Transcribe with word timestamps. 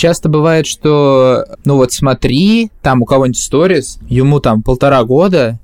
часто 0.00 0.28
бывает, 0.28 0.66
что, 0.66 1.44
ну 1.64 1.76
вот 1.76 1.92
смотри, 1.92 2.70
там 2.82 3.02
у 3.02 3.04
кого-нибудь 3.04 3.38
сторис, 3.38 3.98
ему 4.08 4.40
там 4.40 4.62
полтора 4.62 5.04
года, 5.04 5.60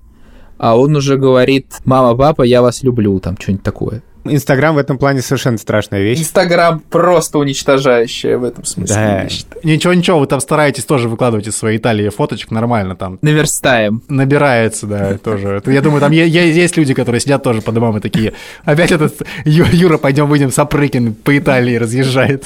а 0.58 0.78
он 0.78 0.94
уже 0.94 1.16
говорит, 1.16 1.66
мама, 1.84 2.14
папа, 2.16 2.42
я 2.42 2.62
вас 2.62 2.82
люблю, 2.82 3.18
там 3.18 3.36
что-нибудь 3.40 3.64
такое. 3.64 4.02
Инстаграм 4.24 4.74
в 4.74 4.78
этом 4.78 4.98
плане 4.98 5.22
совершенно 5.22 5.56
страшная 5.56 6.02
вещь. 6.02 6.18
Инстаграм 6.18 6.80
просто 6.80 7.38
уничтожающая 7.38 8.36
в 8.36 8.44
этом 8.44 8.64
смысле. 8.64 8.94
Да. 8.94 9.28
Ничего-ничего, 9.62 10.18
вы 10.18 10.26
там 10.26 10.40
стараетесь 10.40 10.84
тоже 10.84 11.08
выкладывать 11.08 11.46
из 11.46 11.56
своей 11.56 11.78
Италии 11.78 12.08
фоточек 12.08 12.50
нормально 12.50 12.96
там. 12.96 13.18
Наверстаем. 13.22 14.02
Набирается, 14.08 14.86
да, 14.86 15.16
тоже. 15.24 15.62
Я 15.66 15.80
думаю, 15.80 16.00
там 16.00 16.10
есть 16.12 16.76
люди, 16.76 16.92
которые 16.92 17.20
сидят 17.20 17.42
тоже 17.42 17.62
по 17.62 17.72
домам 17.72 17.96
и 17.96 18.00
такие, 18.00 18.34
опять 18.64 18.92
этот 18.92 19.22
Юра, 19.44 19.96
пойдем 19.96 20.26
выйдем, 20.26 20.50
Сапрыкин 20.50 21.14
по 21.14 21.38
Италии 21.38 21.76
разъезжает. 21.76 22.44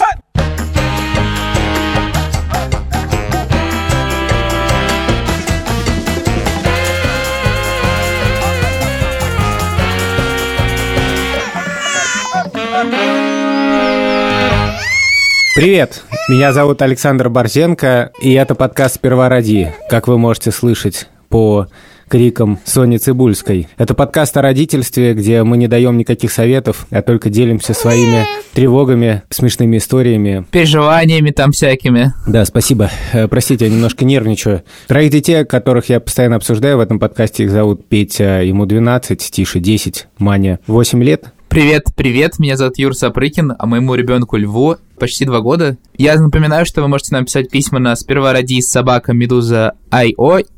Привет, 15.52 16.04
меня 16.28 16.52
зовут 16.52 16.80
Александр 16.80 17.28
Борзенко, 17.28 18.12
и 18.22 18.32
это 18.34 18.54
подкаст 18.54 18.94
«Сперва 18.94 19.28
ради», 19.28 19.74
как 19.88 20.06
вы 20.06 20.16
можете 20.16 20.52
слышать 20.52 21.08
по 21.28 21.66
крикам 22.06 22.60
Сони 22.64 22.98
Цибульской. 22.98 23.66
Это 23.76 23.94
подкаст 23.94 24.36
о 24.36 24.42
родительстве, 24.42 25.12
где 25.12 25.42
мы 25.42 25.56
не 25.56 25.66
даем 25.66 25.98
никаких 25.98 26.30
советов, 26.30 26.86
а 26.90 27.02
только 27.02 27.30
делимся 27.30 27.74
своими 27.74 28.26
тревогами, 28.52 29.22
смешными 29.28 29.78
историями. 29.78 30.46
Переживаниями 30.52 31.30
там 31.30 31.50
всякими. 31.50 32.14
Да, 32.28 32.44
спасибо. 32.44 32.88
Э, 33.12 33.26
простите, 33.26 33.64
я 33.64 33.72
немножко 33.72 34.04
нервничаю. 34.04 34.62
Троих 34.86 35.10
детей, 35.10 35.44
которых 35.44 35.88
я 35.88 35.98
постоянно 35.98 36.36
обсуждаю 36.36 36.76
в 36.76 36.80
этом 36.80 37.00
подкасте, 37.00 37.42
их 37.42 37.50
зовут 37.50 37.88
Петя, 37.88 38.42
ему 38.42 38.66
12, 38.66 39.18
Тише 39.18 39.58
10, 39.58 40.06
Маня 40.18 40.60
8 40.68 41.02
лет. 41.02 41.32
Привет, 41.50 41.86
привет, 41.96 42.38
меня 42.38 42.56
зовут 42.56 42.78
Юр 42.78 42.94
Сапрыкин, 42.94 43.54
а 43.58 43.66
моему 43.66 43.96
ребенку 43.96 44.36
Льву 44.36 44.76
почти 45.00 45.24
два 45.24 45.40
года. 45.40 45.78
Я 45.96 46.14
напоминаю, 46.20 46.64
что 46.64 46.82
вы 46.82 46.88
можете 46.88 47.14
нам 47.14 47.24
писать 47.24 47.50
письма 47.50 47.80
на 47.80 47.96
сперва 47.96 48.32
ради 48.32 48.60
собака 48.60 49.12
Медуза 49.12 49.72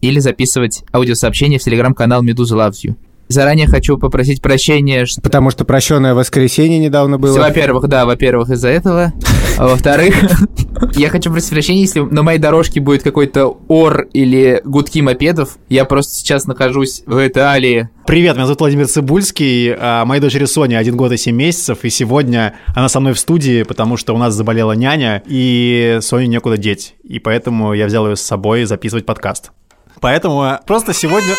или 0.03 0.19
записывать 0.19 0.85
аудиосообщения 0.93 1.59
в 1.59 1.63
телеграм-канал 1.63 2.23
Медуза 2.23 2.57
Loves 2.57 2.85
You. 2.85 2.97
Заранее 3.33 3.67
хочу 3.67 3.97
попросить 3.99 4.43
прощения, 4.43 5.07
что... 5.07 5.21
Потому 5.23 5.51
что 5.51 5.65
прощенное 5.65 6.15
воскресенье 6.15 6.79
недавно 6.79 7.19
было. 7.19 7.39
Во-первых, 7.39 7.89
да, 7.89 8.05
во-первых, 8.05 8.51
из-за 8.51 8.69
этого. 8.69 9.13
А 9.57 9.69
во-вторых, 9.69 10.15
я 10.97 11.09
хочу 11.09 11.31
просить 11.31 11.51
прощения, 11.51 11.81
если 11.81 12.01
на 12.01 12.23
моей 12.23 12.39
дорожке 12.39 12.81
будет 12.81 13.03
какой-то 13.03 13.47
ор 13.69 14.03
или 14.13 14.61
гудки 14.65 15.01
мопедов. 15.01 15.57
Я 15.69 15.85
просто 15.87 16.15
сейчас 16.15 16.47
нахожусь 16.47 17.03
в 17.07 17.27
Италии. 17.27 17.89
Привет, 18.07 18.35
меня 18.37 18.47
зовут 18.47 18.61
Владимир 18.61 18.87
Цибульский, 18.87 19.75
а 19.79 20.05
моей 20.05 20.21
дочери 20.21 20.45
Соня 20.45 20.77
один 20.77 20.97
год 20.97 21.13
и 21.13 21.17
семь 21.17 21.37
месяцев, 21.37 21.79
и 21.85 21.91
сегодня 21.91 22.55
она 22.75 22.89
со 22.89 23.01
мной 23.01 23.15
в 23.15 23.19
студии, 23.19 23.63
потому 23.63 23.97
что 23.97 24.15
у 24.15 24.19
нас 24.19 24.35
заболела 24.35 24.73
няня, 24.73 25.23
и 25.27 25.99
Соню 26.03 26.27
некуда 26.27 26.57
деть, 26.59 26.97
и 27.05 27.19
поэтому 27.19 27.73
я 27.73 27.87
взял 27.87 28.07
ее 28.09 28.17
с 28.17 28.21
собой 28.21 28.65
записывать 28.65 29.07
подкаст. 29.07 29.53
Поэтому 30.01 30.59
просто 30.67 30.93
сегодня... 30.93 31.35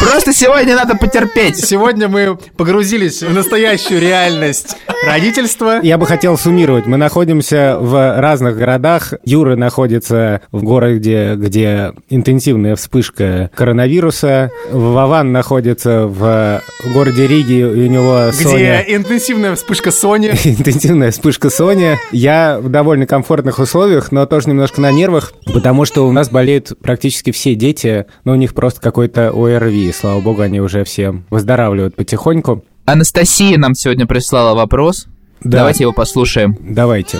Просто 0.00 0.32
сегодня 0.32 0.76
надо 0.76 0.96
потерпеть. 0.96 1.56
Сегодня 1.56 2.08
мы 2.08 2.38
погрузились 2.56 3.22
в 3.22 3.34
настоящую 3.34 4.00
реальность 4.00 4.76
родительства. 5.04 5.80
Я 5.82 5.98
бы 5.98 6.06
хотел 6.06 6.38
суммировать. 6.38 6.86
Мы 6.86 6.96
находимся 6.96 7.76
в 7.80 8.20
разных 8.20 8.56
городах. 8.56 9.14
Юра 9.24 9.56
находится 9.56 10.42
в 10.52 10.62
городе, 10.62 11.34
где 11.36 11.92
интенсивная 12.08 12.76
вспышка 12.76 13.50
коронавируса. 13.54 14.50
Вован 14.70 15.32
находится 15.32 16.06
в 16.06 16.62
городе 16.94 17.26
Риги, 17.26 17.62
у 17.62 17.74
него 17.90 18.30
Где 18.32 18.42
Соня... 18.42 18.80
интенсивная 18.86 19.56
вспышка 19.56 19.90
Сони. 19.90 20.28
Интенсивная 20.44 21.10
вспышка 21.10 21.50
Сони. 21.50 21.98
Я 22.12 22.58
в 22.60 22.68
довольно 22.68 23.06
комфортных 23.06 23.58
условиях, 23.58 24.12
но 24.12 24.26
тоже 24.26 24.48
немножко 24.48 24.80
на 24.80 24.92
нервах, 24.92 25.32
потому 25.52 25.84
что 25.84 26.06
у 26.06 26.12
нас 26.12 26.30
болеют 26.30 26.72
практически 26.80 27.32
все 27.32 27.56
дети, 27.56 28.06
но 28.24 28.32
у 28.32 28.36
них 28.36 28.54
просто 28.54 28.80
какой-то 28.80 29.30
ОРВИ. 29.30 29.87
Слава 29.92 30.20
богу, 30.20 30.42
они 30.42 30.60
уже 30.60 30.84
все 30.84 31.14
выздоравливают 31.30 31.94
потихоньку. 31.94 32.64
Анастасия 32.84 33.58
нам 33.58 33.74
сегодня 33.74 34.06
прислала 34.06 34.54
вопрос. 34.54 35.06
Да. 35.42 35.58
Давайте 35.58 35.84
его 35.84 35.92
послушаем. 35.92 36.56
Давайте. 36.60 37.18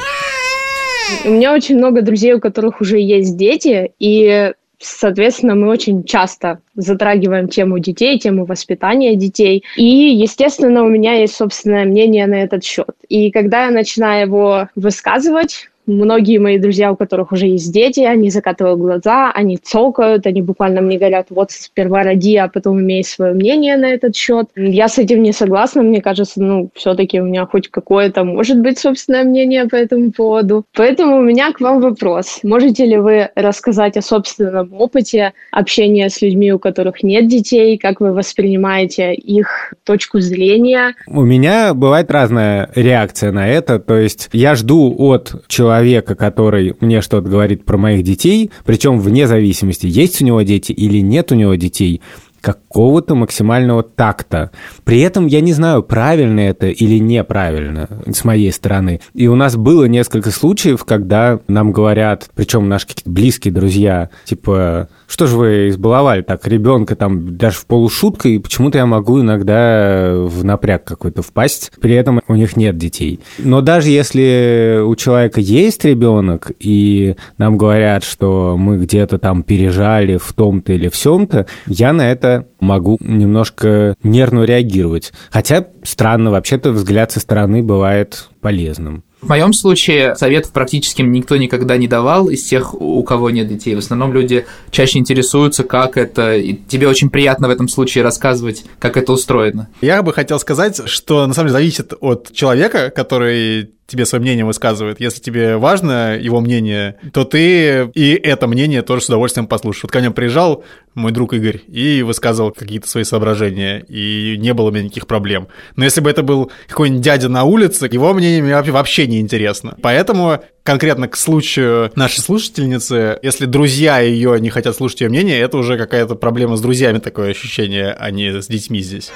У 1.24 1.30
меня 1.30 1.54
очень 1.54 1.76
много 1.76 2.02
друзей, 2.02 2.34
у 2.34 2.40
которых 2.40 2.80
уже 2.80 2.98
есть 2.98 3.36
дети, 3.36 3.92
и, 3.98 4.52
соответственно, 4.78 5.54
мы 5.54 5.68
очень 5.68 6.04
часто 6.04 6.58
затрагиваем 6.74 7.48
тему 7.48 7.78
детей, 7.78 8.18
тему 8.18 8.44
воспитания 8.44 9.16
детей. 9.16 9.64
И, 9.76 9.84
естественно, 9.84 10.84
у 10.84 10.88
меня 10.88 11.14
есть 11.14 11.34
собственное 11.34 11.84
мнение 11.84 12.26
на 12.26 12.42
этот 12.42 12.64
счет. 12.64 12.90
И 13.08 13.30
когда 13.30 13.66
я 13.66 13.70
начинаю 13.70 14.26
его 14.26 14.68
высказывать, 14.74 15.70
многие 15.88 16.38
мои 16.38 16.59
друзья, 16.59 16.93
у 16.93 16.97
которых 16.97 17.32
уже 17.32 17.47
есть 17.47 17.72
дети, 17.72 18.00
они 18.00 18.31
закатывают 18.31 18.78
глаза, 18.78 19.32
они 19.32 19.56
цокают, 19.56 20.26
они 20.26 20.43
буквально 20.43 20.81
мне 20.81 20.99
говорят, 20.99 21.28
вот 21.31 21.50
сперва 21.50 22.03
роди, 22.03 22.37
а 22.37 22.49
потом 22.49 22.81
имей 22.81 23.03
свое 23.03 23.32
мнение 23.32 23.76
на 23.76 23.87
этот 23.87 24.15
счет. 24.15 24.48
Я 24.54 24.88
с 24.88 24.98
этим 24.98 25.22
не 25.22 25.32
согласна, 25.32 25.82
мне 25.82 26.00
кажется, 26.00 26.43
ну, 26.43 26.71
все-таки 26.75 27.21
у 27.21 27.25
меня 27.25 27.47
хоть 27.47 27.69
какое-то 27.69 28.25
может 28.25 28.60
быть 28.60 28.78
собственное 28.78 29.25
мнение 29.25 29.66
по 29.66 29.77
этому 29.77 30.12
поводу. 30.12 30.65
Поэтому 30.77 31.19
у 31.19 31.22
меня 31.22 31.53
к 31.53 31.60
вам 31.60 31.81
вопрос. 31.81 32.41
Можете 32.43 32.84
ли 32.84 32.98
вы 32.98 33.31
рассказать 33.34 33.97
о 33.97 34.03
собственном 34.03 34.72
опыте 34.75 35.32
общения 35.50 36.09
с 36.10 36.21
людьми, 36.22 36.53
у 36.53 36.59
которых 36.59 37.03
нет 37.03 37.28
детей, 37.28 37.78
как 37.78 38.00
вы 38.00 38.12
воспринимаете 38.12 39.15
их 39.15 39.75
точку 39.84 40.21
зрения? 40.21 40.94
У 41.06 41.22
меня 41.22 41.72
бывает 41.75 42.10
разная 42.10 42.71
реакция 42.75 43.32
на 43.32 43.48
это. 43.48 43.78
То 43.78 43.97
есть 43.97 44.28
я 44.32 44.54
жду 44.54 44.94
от 44.98 45.47
человека, 45.48 45.78
который 46.15 46.75
мне 46.81 47.00
что-то 47.00 47.28
говорит 47.28 47.65
про 47.65 47.77
моих 47.77 48.05
детей, 48.05 48.50
причем 48.65 49.00
вне 49.00 49.27
зависимости, 49.27 49.87
есть 49.87 50.21
у 50.22 50.25
него 50.25 50.43
дети 50.43 50.72
или 50.72 50.99
нет 50.99 51.33
у 51.33 51.34
него 51.34 51.55
детей, 51.55 52.00
какого-то 52.41 53.15
максимального 53.15 53.83
такта. 53.83 54.50
При 54.84 55.00
этом 55.00 55.27
я 55.27 55.41
не 55.41 55.53
знаю, 55.53 55.83
правильно 55.83 56.41
это 56.41 56.69
или 56.69 56.99
неправильно 56.99 57.89
с 58.06 58.25
моей 58.25 58.53
стороны. 58.53 59.00
И 59.15 59.27
у 59.27 59.34
нас 59.34 59.56
было 59.56 59.84
несколько 59.84 60.31
случаев, 60.31 60.84
когда 60.84 61.41
нам 61.49 61.72
говорят, 61.72 62.31
причем 62.34 62.69
наши 62.69 62.87
какие-то 62.87 63.10
близкие 63.10 63.53
друзья, 63.53 64.10
типа, 64.25 64.89
что 65.08 65.26
же 65.26 65.36
вы 65.36 65.69
избаловали 65.70 66.22
так 66.22 66.46
ребенка 66.46 66.94
там 66.94 67.36
даже 67.36 67.56
в 67.56 67.66
полушутка, 67.66 68.28
и 68.28 68.38
почему-то 68.38 68.78
я 68.78 68.86
могу 68.86 69.20
иногда 69.20 70.12
в 70.14 70.44
напряг 70.44 70.84
какой-то 70.84 71.22
впасть, 71.22 71.72
при 71.80 71.94
этом 71.94 72.20
у 72.28 72.34
них 72.34 72.56
нет 72.56 72.76
детей. 72.76 73.20
Но 73.38 73.62
даже 73.62 73.88
если 73.88 74.80
у 74.84 74.94
человека 74.97 75.41
есть 75.41 75.84
ребенок, 75.84 76.52
и 76.60 77.16
нам 77.38 77.56
говорят, 77.56 78.04
что 78.04 78.56
мы 78.58 78.76
где-то 78.78 79.18
там 79.18 79.42
пережали 79.42 80.18
в 80.18 80.32
том-то 80.34 80.72
или 80.74 80.88
в 80.88 80.97
сем-то, 80.97 81.47
я 81.66 81.92
на 81.92 82.10
это 82.10 82.47
могу 82.60 82.98
немножко 83.00 83.94
нервно 84.02 84.44
реагировать. 84.44 85.12
Хотя 85.30 85.66
странно, 85.82 86.30
вообще-то 86.30 86.70
взгляд 86.70 87.12
со 87.12 87.20
стороны 87.20 87.62
бывает 87.62 88.28
полезным. 88.41 89.04
В 89.20 89.28
моем 89.28 89.52
случае 89.52 90.14
советов 90.14 90.52
практически 90.52 91.02
никто 91.02 91.36
никогда 91.36 91.76
не 91.76 91.88
давал 91.88 92.28
из 92.28 92.44
тех, 92.44 92.74
у 92.74 93.02
кого 93.02 93.30
нет 93.30 93.48
детей. 93.48 93.74
В 93.74 93.78
основном 93.78 94.12
люди 94.12 94.46
чаще 94.70 94.98
интересуются, 94.98 95.64
как 95.64 95.96
это. 95.96 96.36
И 96.36 96.54
тебе 96.54 96.88
очень 96.88 97.10
приятно 97.10 97.48
в 97.48 97.50
этом 97.50 97.68
случае 97.68 98.04
рассказывать, 98.04 98.64
как 98.78 98.96
это 98.96 99.12
устроено. 99.12 99.68
Я 99.80 100.02
бы 100.02 100.12
хотел 100.12 100.38
сказать, 100.38 100.88
что 100.88 101.26
на 101.26 101.34
самом 101.34 101.48
деле 101.48 101.58
зависит 101.58 101.94
от 102.00 102.32
человека, 102.32 102.90
который 102.94 103.70
тебе 103.88 104.04
свое 104.04 104.21
мнение 104.21 104.44
высказывает. 104.44 105.00
Если 105.00 105.21
тебе 105.21 105.56
важно 105.56 106.16
его 106.16 106.41
мнение, 106.41 106.97
то 107.12 107.25
ты 107.25 107.91
и 107.95 108.12
это 108.22 108.47
мнение 108.47 108.83
тоже 108.83 109.03
с 109.03 109.07
удовольствием 109.07 109.47
послушаешь. 109.47 109.84
Вот 109.84 109.92
ко 109.92 110.01
мне 110.01 110.10
приезжал 110.10 110.62
мой 110.95 111.10
друг 111.10 111.33
Игорь 111.33 111.62
и 111.68 112.03
высказывал 112.03 112.51
какие-то 112.51 112.86
свои 112.86 113.04
соображения, 113.04 113.80
и 113.89 114.36
не 114.39 114.53
было 114.53 114.68
у 114.68 114.71
меня 114.71 114.84
никаких 114.84 115.07
проблем. 115.07 115.48
Но 115.77 115.84
если 115.84 116.03
бы 116.03 116.10
это 116.10 116.22
был 116.22 116.51
какой-нибудь 116.68 117.03
дядя 117.03 117.30
на 117.30 117.45
улице, 117.45 117.89
его 117.91 118.12
мнение 118.12 118.42
мне 118.42 118.60
вообще 118.71 119.07
не 119.07 119.21
интересно. 119.21 119.78
Поэтому 119.80 120.42
конкретно 120.65 121.09
к 121.09 121.16
случаю 121.16 121.91
нашей 121.95 122.21
слушательницы, 122.21 123.18
если 123.22 123.47
друзья 123.47 124.01
ее 124.01 124.39
не 124.39 124.51
хотят 124.51 124.77
слушать 124.77 125.01
ее 125.01 125.09
мнение, 125.09 125.41
это 125.41 125.57
уже 125.57 125.78
какая-то 125.78 126.15
проблема 126.15 126.57
с 126.57 126.60
друзьями, 126.60 126.98
такое 126.98 127.30
ощущение, 127.30 127.97
а 127.98 128.10
не 128.10 128.42
с 128.42 128.48
детьми 128.48 128.80
здесь. 128.80 129.10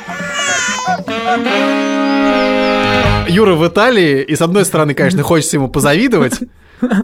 Юра 3.28 3.54
в 3.54 3.66
Италии, 3.66 4.22
и 4.22 4.34
с 4.36 4.42
одной 4.42 4.64
стороны, 4.64 4.94
конечно, 4.94 5.22
хочется 5.22 5.56
ему 5.56 5.69
позавидовать, 5.69 6.40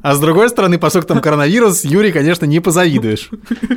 а 0.03 0.15
с 0.15 0.21
другой 0.21 0.49
стороны, 0.49 0.79
поскольку 0.79 1.09
там 1.09 1.21
коронавирус, 1.21 1.85
Юрий, 1.85 2.13
конечно, 2.13 2.45
не 2.47 2.61
позавидуешь. 2.61 3.31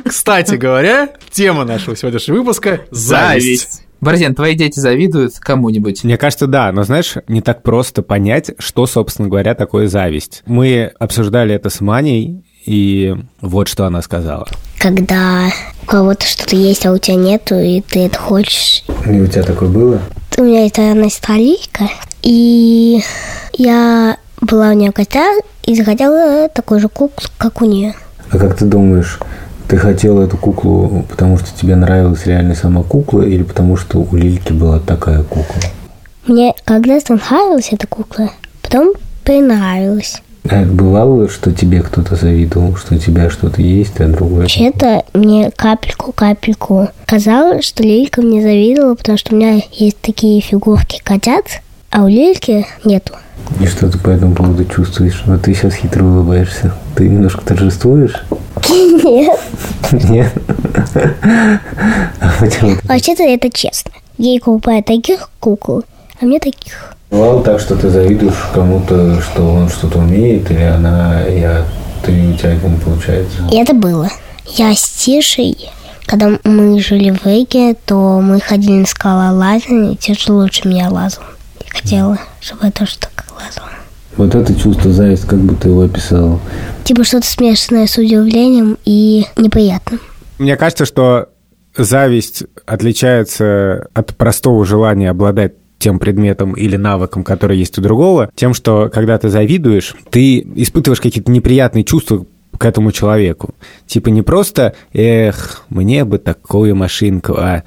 Кстати 0.04 0.56
говоря, 0.56 1.10
тема 1.30 1.64
нашего 1.64 1.96
сегодняшнего 1.96 2.38
выпуска– 2.38 2.80
зависть. 2.90 3.84
Борзен, 4.00 4.34
твои 4.34 4.56
дети 4.56 4.80
завидуют 4.80 5.38
кому-нибудь? 5.38 6.02
Мне 6.02 6.18
кажется, 6.18 6.48
да, 6.48 6.72
но 6.72 6.82
знаешь, 6.82 7.14
не 7.28 7.40
так 7.40 7.62
просто 7.62 8.02
понять, 8.02 8.50
что, 8.58 8.86
собственно 8.86 9.28
говоря, 9.28 9.54
такое 9.54 9.86
зависть. 9.86 10.42
Мы 10.44 10.90
обсуждали 10.98 11.54
это 11.54 11.70
с 11.70 11.80
Маней, 11.80 12.44
и 12.66 13.14
вот 13.40 13.68
что 13.68 13.86
она 13.86 14.02
сказала. 14.02 14.48
Когда 14.80 15.50
у 15.84 15.86
кого-то 15.86 16.26
что-то 16.26 16.56
есть, 16.56 16.84
а 16.84 16.92
у 16.92 16.98
тебя 16.98 17.14
нету, 17.14 17.54
и 17.54 17.80
ты 17.80 18.06
это 18.06 18.18
хочешь. 18.18 18.82
И 19.06 19.20
у 19.20 19.26
тебя 19.28 19.44
такое 19.44 19.68
было? 19.68 20.00
У 20.38 20.42
меня 20.44 20.66
это 20.66 20.94
настолика, 20.94 21.88
и 22.22 23.02
я 23.52 24.16
была 24.40 24.70
у 24.70 24.72
нее 24.72 24.90
гостях 24.90 25.36
и 25.64 25.76
захотела 25.76 26.48
такую 26.48 26.80
же 26.80 26.88
куклу, 26.88 27.28
как 27.38 27.62
у 27.62 27.66
нее. 27.66 27.94
А 28.30 28.38
как 28.38 28.56
ты 28.56 28.64
думаешь, 28.64 29.18
ты 29.68 29.76
хотел 29.76 30.20
эту 30.20 30.36
куклу, 30.36 31.04
потому 31.08 31.38
что 31.38 31.48
тебе 31.58 31.76
нравилась 31.76 32.26
реально 32.26 32.54
сама 32.54 32.82
кукла, 32.82 33.22
или 33.22 33.42
потому 33.42 33.76
что 33.76 33.98
у 33.98 34.16
Лильки 34.16 34.52
была 34.52 34.80
такая 34.80 35.22
кукла? 35.22 35.62
Мне 36.26 36.54
когда-то 36.64 37.14
нравилась 37.14 37.68
эта 37.70 37.86
кукла, 37.86 38.30
потом 38.62 38.94
понравилась. 39.24 40.22
А 40.48 40.64
бывало, 40.64 41.28
что 41.28 41.52
тебе 41.52 41.82
кто-то 41.82 42.16
завидовал, 42.16 42.74
что 42.76 42.96
у 42.96 42.98
тебя 42.98 43.30
что-то 43.30 43.62
есть, 43.62 44.00
а 44.00 44.08
другое? 44.08 44.40
Вообще-то 44.40 45.04
мне 45.14 45.50
капельку-капельку 45.54 46.88
казалось, 47.06 47.64
что 47.64 47.84
Лилька 47.84 48.22
мне 48.22 48.42
завидовала, 48.42 48.96
потому 48.96 49.18
что 49.18 49.34
у 49.34 49.38
меня 49.38 49.60
есть 49.70 49.98
такие 50.00 50.40
фигурки 50.40 51.00
котят, 51.04 51.44
а 51.90 52.02
у 52.02 52.08
Лильки 52.08 52.66
нету. 52.84 53.14
И 53.60 53.66
что 53.66 53.90
ты 53.90 53.98
по 53.98 54.10
этому 54.10 54.34
поводу 54.34 54.64
чувствуешь? 54.64 55.22
Вот 55.26 55.42
ты 55.42 55.54
сейчас 55.54 55.74
хитро 55.74 56.04
улыбаешься. 56.04 56.74
Ты 56.96 57.08
немножко 57.08 57.44
торжествуешь? 57.44 58.24
Нет. 58.68 59.38
Нет? 59.92 60.32
А 62.20 62.32
почему? 62.40 62.76
Вообще-то 62.84 63.22
это 63.22 63.50
честно. 63.50 63.92
Ей 64.18 64.40
покупают 64.40 64.86
таких 64.86 65.30
кукол, 65.38 65.84
а 66.20 66.24
мне 66.24 66.38
таких. 66.40 66.94
Бывало 67.12 67.42
так, 67.42 67.60
что 67.60 67.76
ты 67.76 67.90
завидуешь 67.90 68.48
кому-то, 68.54 69.20
что 69.20 69.42
он 69.42 69.68
что-то 69.68 69.98
умеет, 69.98 70.50
или 70.50 70.62
она, 70.62 71.20
я, 71.24 71.66
ты, 72.02 72.10
у 72.10 72.32
тебя 72.32 72.54
это 72.54 72.66
не 72.66 72.78
получается? 72.78 73.46
И 73.52 73.56
это 73.56 73.74
было. 73.74 74.08
Я 74.46 74.74
с 74.74 74.88
Тишей, 74.88 75.70
когда 76.06 76.38
мы 76.42 76.80
жили 76.80 77.10
в 77.10 77.26
Эге, 77.26 77.74
то 77.74 78.18
мы 78.22 78.40
ходили 78.40 78.78
на 78.78 78.86
скалолазание, 78.86 79.92
и 79.92 79.96
Тиша 79.96 80.32
лучше 80.32 80.66
меня 80.66 80.88
лазал. 80.88 81.24
Я 81.66 81.70
хотела, 81.70 82.18
чтобы 82.40 82.64
я 82.64 82.72
тоже 82.72 82.96
так 82.98 83.26
лазала. 83.30 83.68
Вот 84.16 84.34
это 84.34 84.54
чувство 84.58 84.90
зависть, 84.90 85.26
как 85.26 85.38
бы 85.40 85.54
ты 85.54 85.68
его 85.68 85.82
описал? 85.82 86.40
Типа 86.84 87.04
что-то 87.04 87.26
смешанное 87.26 87.88
с 87.88 87.98
удивлением 87.98 88.78
и 88.86 89.26
неприятным. 89.36 90.00
Мне 90.38 90.56
кажется, 90.56 90.86
что 90.86 91.28
зависть 91.76 92.44
отличается 92.64 93.86
от 93.92 94.16
простого 94.16 94.64
желания 94.64 95.10
обладать 95.10 95.52
тем 95.82 95.98
предметом 95.98 96.52
или 96.52 96.76
навыком, 96.76 97.24
который 97.24 97.58
есть 97.58 97.76
у 97.76 97.82
другого, 97.82 98.30
тем, 98.36 98.54
что 98.54 98.88
когда 98.88 99.18
ты 99.18 99.28
завидуешь, 99.28 99.96
ты 100.10 100.38
испытываешь 100.54 101.00
какие-то 101.00 101.32
неприятные 101.32 101.82
чувства 101.82 102.24
к 102.56 102.64
этому 102.64 102.92
человеку. 102.92 103.56
Типа 103.86 104.08
не 104.10 104.22
просто 104.22 104.76
«эх, 104.92 105.64
мне 105.70 106.04
бы 106.04 106.18
такую 106.18 106.76
машинку», 106.76 107.34
а 107.36 107.64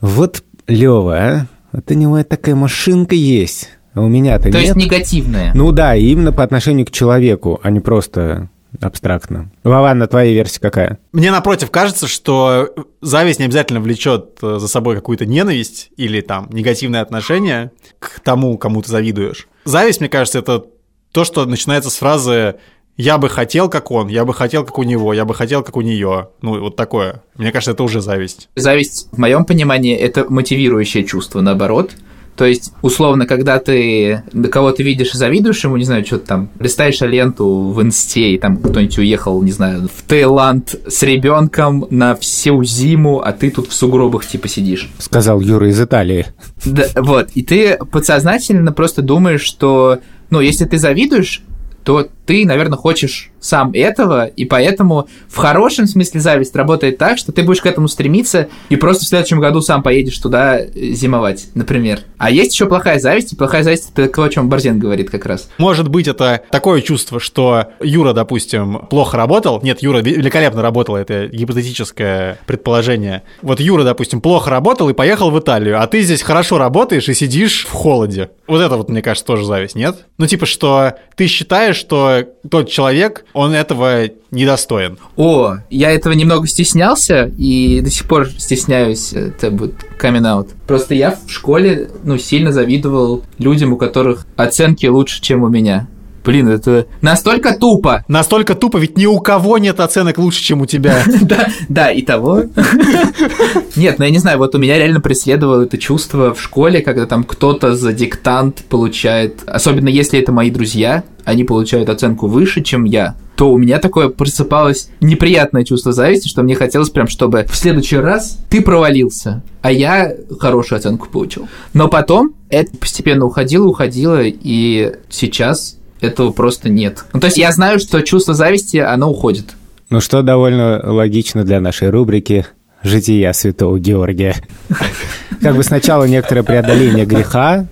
«вот 0.00 0.42
Лева, 0.66 1.16
а, 1.16 1.46
вот 1.70 1.88
у 1.88 1.94
него 1.94 2.20
такая 2.24 2.56
машинка 2.56 3.14
есть, 3.14 3.68
а 3.92 4.00
у 4.00 4.08
меня-то 4.08 4.50
То 4.50 4.58
нет». 4.58 4.62
есть 4.62 4.74
негативное. 4.74 5.52
Ну 5.54 5.70
да, 5.70 5.94
именно 5.94 6.32
по 6.32 6.42
отношению 6.42 6.86
к 6.86 6.90
человеку, 6.90 7.60
а 7.62 7.70
не 7.70 7.78
просто 7.78 8.48
абстрактно. 8.80 9.50
Вован, 9.62 9.98
на 9.98 10.06
твоей 10.06 10.34
версии 10.34 10.60
какая? 10.60 10.98
Мне, 11.12 11.30
напротив, 11.30 11.70
кажется, 11.70 12.06
что 12.06 12.74
зависть 13.00 13.38
не 13.38 13.46
обязательно 13.46 13.80
влечет 13.80 14.38
э, 14.42 14.58
за 14.58 14.68
собой 14.68 14.96
какую-то 14.96 15.26
ненависть 15.26 15.90
или 15.96 16.20
там 16.20 16.48
негативное 16.50 17.02
отношение 17.02 17.72
к 17.98 18.20
тому, 18.20 18.58
кому 18.58 18.82
ты 18.82 18.90
завидуешь. 18.90 19.48
Зависть, 19.64 20.00
мне 20.00 20.08
кажется, 20.08 20.38
это 20.38 20.64
то, 21.12 21.24
что 21.24 21.44
начинается 21.46 21.90
с 21.90 21.96
фразы 21.96 22.56
«я 22.96 23.18
бы 23.18 23.28
хотел, 23.28 23.68
как 23.68 23.90
он», 23.90 24.08
«я 24.08 24.24
бы 24.24 24.34
хотел, 24.34 24.64
как 24.64 24.78
у 24.78 24.82
него», 24.82 25.14
«я 25.14 25.24
бы 25.24 25.34
хотел, 25.34 25.62
как 25.62 25.76
у 25.76 25.80
нее». 25.80 26.28
Ну, 26.42 26.60
вот 26.60 26.76
такое. 26.76 27.22
Мне 27.36 27.52
кажется, 27.52 27.70
это 27.70 27.84
уже 27.84 28.00
зависть. 28.00 28.48
Зависть, 28.56 29.08
в 29.12 29.18
моем 29.18 29.44
понимании, 29.44 29.96
это 29.96 30.24
мотивирующее 30.28 31.04
чувство, 31.04 31.40
наоборот. 31.40 31.92
То 32.36 32.44
есть, 32.44 32.72
условно, 32.82 33.26
когда 33.26 33.58
ты 33.58 34.22
кого-то 34.50 34.82
видишь 34.82 35.14
и 35.14 35.18
завидуешь 35.18 35.62
ему, 35.62 35.76
не 35.76 35.84
знаю, 35.84 36.04
что-то 36.04 36.26
там, 36.26 36.50
листаешь 36.58 37.00
ленту 37.00 37.68
в 37.68 37.80
инсте, 37.82 38.34
и 38.34 38.38
там 38.38 38.56
кто-нибудь 38.56 38.98
уехал, 38.98 39.40
не 39.42 39.52
знаю, 39.52 39.88
в 39.88 40.02
Таиланд 40.02 40.74
с 40.88 41.02
ребенком 41.02 41.86
на 41.90 42.16
всю 42.16 42.64
зиму, 42.64 43.20
а 43.20 43.32
ты 43.32 43.50
тут 43.50 43.68
в 43.68 43.72
сугробах 43.72 44.26
типа 44.26 44.48
сидишь. 44.48 44.90
Сказал 44.98 45.40
Юра 45.40 45.68
из 45.68 45.80
Италии. 45.80 46.26
Да, 46.64 46.86
вот, 46.96 47.30
и 47.34 47.42
ты 47.42 47.78
подсознательно 47.90 48.72
просто 48.72 49.02
думаешь, 49.02 49.42
что, 49.42 50.00
ну, 50.30 50.40
если 50.40 50.64
ты 50.64 50.78
завидуешь, 50.78 51.42
то 51.84 52.08
ты, 52.26 52.46
наверное, 52.46 52.78
хочешь 52.78 53.30
сам 53.40 53.72
этого, 53.74 54.26
и 54.26 54.44
поэтому 54.44 55.08
в 55.28 55.36
хорошем 55.36 55.86
смысле 55.86 56.20
зависть 56.20 56.56
работает 56.56 56.98
так, 56.98 57.18
что 57.18 57.32
ты 57.32 57.42
будешь 57.42 57.60
к 57.60 57.66
этому 57.66 57.88
стремиться 57.88 58.48
и 58.70 58.76
просто 58.76 59.04
в 59.04 59.08
следующем 59.08 59.40
году 59.40 59.60
сам 59.60 59.82
поедешь 59.82 60.18
туда 60.18 60.58
э, 60.58 60.68
зимовать, 60.92 61.48
например. 61.54 62.00
А 62.16 62.30
есть 62.30 62.54
еще 62.54 62.66
плохая 62.66 62.98
зависть, 62.98 63.34
и 63.34 63.36
плохая 63.36 63.62
зависть 63.62 63.92
это 63.94 64.08
то, 64.08 64.22
о 64.22 64.28
чем 64.30 64.48
Борзен 64.48 64.78
говорит 64.78 65.10
как 65.10 65.26
раз. 65.26 65.50
Может 65.58 65.88
быть, 65.88 66.08
это 66.08 66.42
такое 66.50 66.80
чувство, 66.80 67.20
что 67.20 67.66
Юра, 67.80 68.14
допустим, 68.14 68.86
плохо 68.88 69.16
работал. 69.16 69.60
Нет, 69.62 69.82
Юра 69.82 69.98
великолепно 69.98 70.62
работал, 70.62 70.96
это 70.96 71.26
гипотетическое 71.26 72.38
предположение. 72.46 73.22
Вот 73.42 73.60
Юра, 73.60 73.84
допустим, 73.84 74.22
плохо 74.22 74.50
работал 74.50 74.88
и 74.88 74.94
поехал 74.94 75.30
в 75.30 75.38
Италию, 75.38 75.82
а 75.82 75.86
ты 75.86 76.00
здесь 76.00 76.22
хорошо 76.22 76.56
работаешь 76.56 77.08
и 77.08 77.14
сидишь 77.14 77.66
в 77.66 77.72
холоде. 77.72 78.30
Вот 78.46 78.60
это 78.60 78.76
вот, 78.76 78.88
мне 78.88 79.02
кажется, 79.02 79.26
тоже 79.26 79.44
зависть, 79.44 79.74
нет? 79.74 80.06
Ну, 80.18 80.26
типа, 80.26 80.46
что 80.46 80.94
ты 81.16 81.26
считаешь, 81.26 81.76
что 81.76 82.13
тот 82.48 82.68
человек, 82.68 83.24
он 83.32 83.52
этого 83.52 84.10
недостоин. 84.30 84.98
О, 85.16 85.56
я 85.70 85.90
этого 85.90 86.12
немного 86.12 86.46
стеснялся 86.46 87.32
и 87.38 87.80
до 87.80 87.90
сих 87.90 88.06
пор 88.06 88.28
стесняюсь. 88.28 89.12
Это 89.12 89.50
будет 89.50 89.74
камин 89.98 90.26
out. 90.26 90.50
Просто 90.66 90.94
я 90.94 91.18
в 91.26 91.30
школе, 91.30 91.90
ну, 92.02 92.18
сильно 92.18 92.52
завидовал 92.52 93.22
людям, 93.38 93.72
у 93.72 93.76
которых 93.76 94.26
оценки 94.36 94.86
лучше, 94.86 95.20
чем 95.20 95.42
у 95.42 95.48
меня. 95.48 95.88
Блин, 96.24 96.48
это 96.48 96.86
настолько 97.02 97.54
тупо. 97.54 98.04
Настолько 98.08 98.54
тупо, 98.54 98.78
ведь 98.78 98.96
ни 98.96 99.06
у 99.06 99.20
кого 99.20 99.58
нет 99.58 99.78
оценок 99.80 100.18
лучше, 100.18 100.42
чем 100.42 100.62
у 100.62 100.66
тебя. 100.66 101.02
Да, 101.24 101.48
да, 101.68 101.90
и 101.90 102.02
того. 102.02 102.42
Нет, 103.76 103.98
ну 103.98 104.04
я 104.04 104.10
не 104.10 104.18
знаю, 104.18 104.38
вот 104.38 104.54
у 104.54 104.58
меня 104.58 104.76
реально 104.78 105.00
преследовало 105.00 105.62
это 105.62 105.78
чувство 105.78 106.34
в 106.34 106.40
школе, 106.40 106.82
когда 106.82 107.06
там 107.06 107.24
кто-то 107.24 107.74
за 107.74 107.92
диктант 107.92 108.64
получает, 108.68 109.42
особенно 109.46 109.88
если 109.88 110.20
это 110.20 110.32
мои 110.32 110.50
друзья, 110.50 111.04
они 111.24 111.44
получают 111.44 111.88
оценку 111.88 112.26
выше, 112.26 112.62
чем 112.62 112.84
я, 112.84 113.16
то 113.36 113.50
у 113.50 113.58
меня 113.58 113.78
такое 113.78 114.08
просыпалось 114.08 114.90
неприятное 115.00 115.64
чувство 115.64 115.92
зависти, 115.92 116.28
что 116.28 116.42
мне 116.42 116.54
хотелось 116.54 116.90
прям, 116.90 117.08
чтобы 117.08 117.46
в 117.48 117.56
следующий 117.56 117.96
раз 117.96 118.38
ты 118.50 118.60
провалился, 118.60 119.42
а 119.62 119.72
я 119.72 120.12
хорошую 120.38 120.78
оценку 120.78 121.08
получил. 121.08 121.48
Но 121.72 121.88
потом 121.88 122.34
это 122.50 122.76
постепенно 122.76 123.24
уходило, 123.24 123.66
уходило, 123.66 124.20
и 124.22 124.92
сейчас 125.08 125.78
этого 126.04 126.30
просто 126.30 126.68
нет. 126.68 127.04
Ну, 127.12 127.20
то 127.20 127.26
есть 127.26 127.38
я 127.38 127.50
знаю, 127.52 127.78
что 127.78 128.00
чувство 128.02 128.34
зависти, 128.34 128.76
оно 128.76 129.10
уходит. 129.10 129.54
Ну, 129.90 130.00
что 130.00 130.22
довольно 130.22 130.80
логично 130.82 131.44
для 131.44 131.60
нашей 131.60 131.90
рубрики 131.90 132.46
«Жития 132.82 133.32
святого 133.32 133.78
Георгия». 133.78 134.36
Как 135.40 135.56
бы 135.56 135.62
сначала 135.62 136.04
некоторое 136.04 136.42
преодоление 136.42 137.06
греха, 137.06 137.66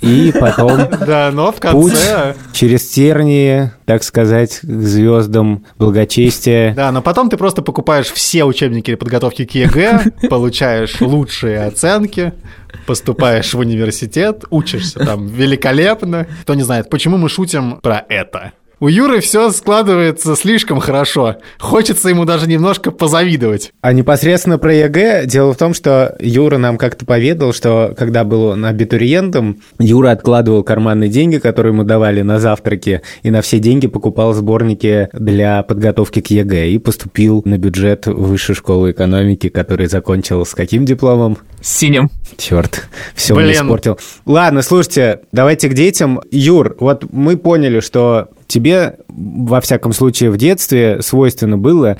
и 0.00 0.32
потом 0.38 0.88
да, 1.06 1.30
но 1.32 1.52
в 1.52 1.60
конце... 1.60 2.34
путь 2.34 2.54
через 2.54 2.88
тернии, 2.88 3.70
так 3.84 4.02
сказать, 4.02 4.60
к 4.62 4.82
звездам 4.82 5.64
благочестия. 5.78 6.74
Да, 6.74 6.92
но 6.92 7.02
потом 7.02 7.28
ты 7.28 7.36
просто 7.36 7.62
покупаешь 7.62 8.10
все 8.10 8.44
учебники 8.44 8.94
подготовки 8.94 9.44
к 9.44 9.54
ЕГЭ, 9.54 10.12
получаешь 10.30 11.00
лучшие 11.00 11.64
оценки, 11.64 12.32
поступаешь 12.86 13.52
в 13.52 13.58
университет, 13.58 14.44
учишься 14.50 15.00
там 15.00 15.26
великолепно. 15.26 16.26
Кто 16.42 16.54
не 16.54 16.62
знает, 16.62 16.88
почему 16.88 17.16
мы 17.16 17.28
шутим 17.28 17.80
про 17.80 18.04
это? 18.08 18.52
У 18.82 18.88
Юры 18.88 19.20
все 19.20 19.50
складывается 19.50 20.34
слишком 20.34 20.80
хорошо. 20.80 21.36
Хочется 21.58 22.08
ему 22.08 22.24
даже 22.24 22.48
немножко 22.48 22.90
позавидовать. 22.90 23.74
А 23.82 23.92
непосредственно 23.92 24.56
про 24.56 24.72
ЕГЭ, 24.72 25.26
дело 25.26 25.52
в 25.52 25.58
том, 25.58 25.74
что 25.74 26.16
Юра 26.18 26.56
нам 26.56 26.78
как-то 26.78 27.04
поведал, 27.04 27.52
что 27.52 27.94
когда 27.94 28.24
был 28.24 28.44
он 28.44 28.64
абитуриентом, 28.64 29.60
Юра 29.78 30.12
откладывал 30.12 30.62
карманные 30.62 31.10
деньги, 31.10 31.36
которые 31.36 31.74
ему 31.74 31.84
давали 31.84 32.22
на 32.22 32.40
завтраки, 32.40 33.02
и 33.22 33.30
на 33.30 33.42
все 33.42 33.58
деньги 33.58 33.86
покупал 33.86 34.32
сборники 34.32 35.10
для 35.12 35.62
подготовки 35.62 36.22
к 36.22 36.28
ЕГЭ 36.28 36.70
и 36.70 36.78
поступил 36.78 37.42
на 37.44 37.58
бюджет 37.58 38.06
высшей 38.06 38.54
школы 38.54 38.92
экономики, 38.92 39.50
который 39.50 39.88
закончил 39.88 40.46
с 40.46 40.54
каким 40.54 40.86
дипломом? 40.86 41.36
С 41.60 41.76
синим. 41.76 42.08
Черт, 42.38 42.88
все 43.14 43.34
мне 43.34 43.52
испортил. 43.52 43.98
Ладно, 44.24 44.62
слушайте, 44.62 45.20
давайте 45.32 45.68
к 45.68 45.74
детям. 45.74 46.22
Юр, 46.30 46.76
вот 46.80 47.04
мы 47.12 47.36
поняли, 47.36 47.80
что 47.80 48.30
тебе, 48.50 48.98
во 49.08 49.60
всяком 49.60 49.92
случае, 49.92 50.30
в 50.30 50.36
детстве 50.36 51.00
свойственно 51.00 51.56
было 51.56 51.98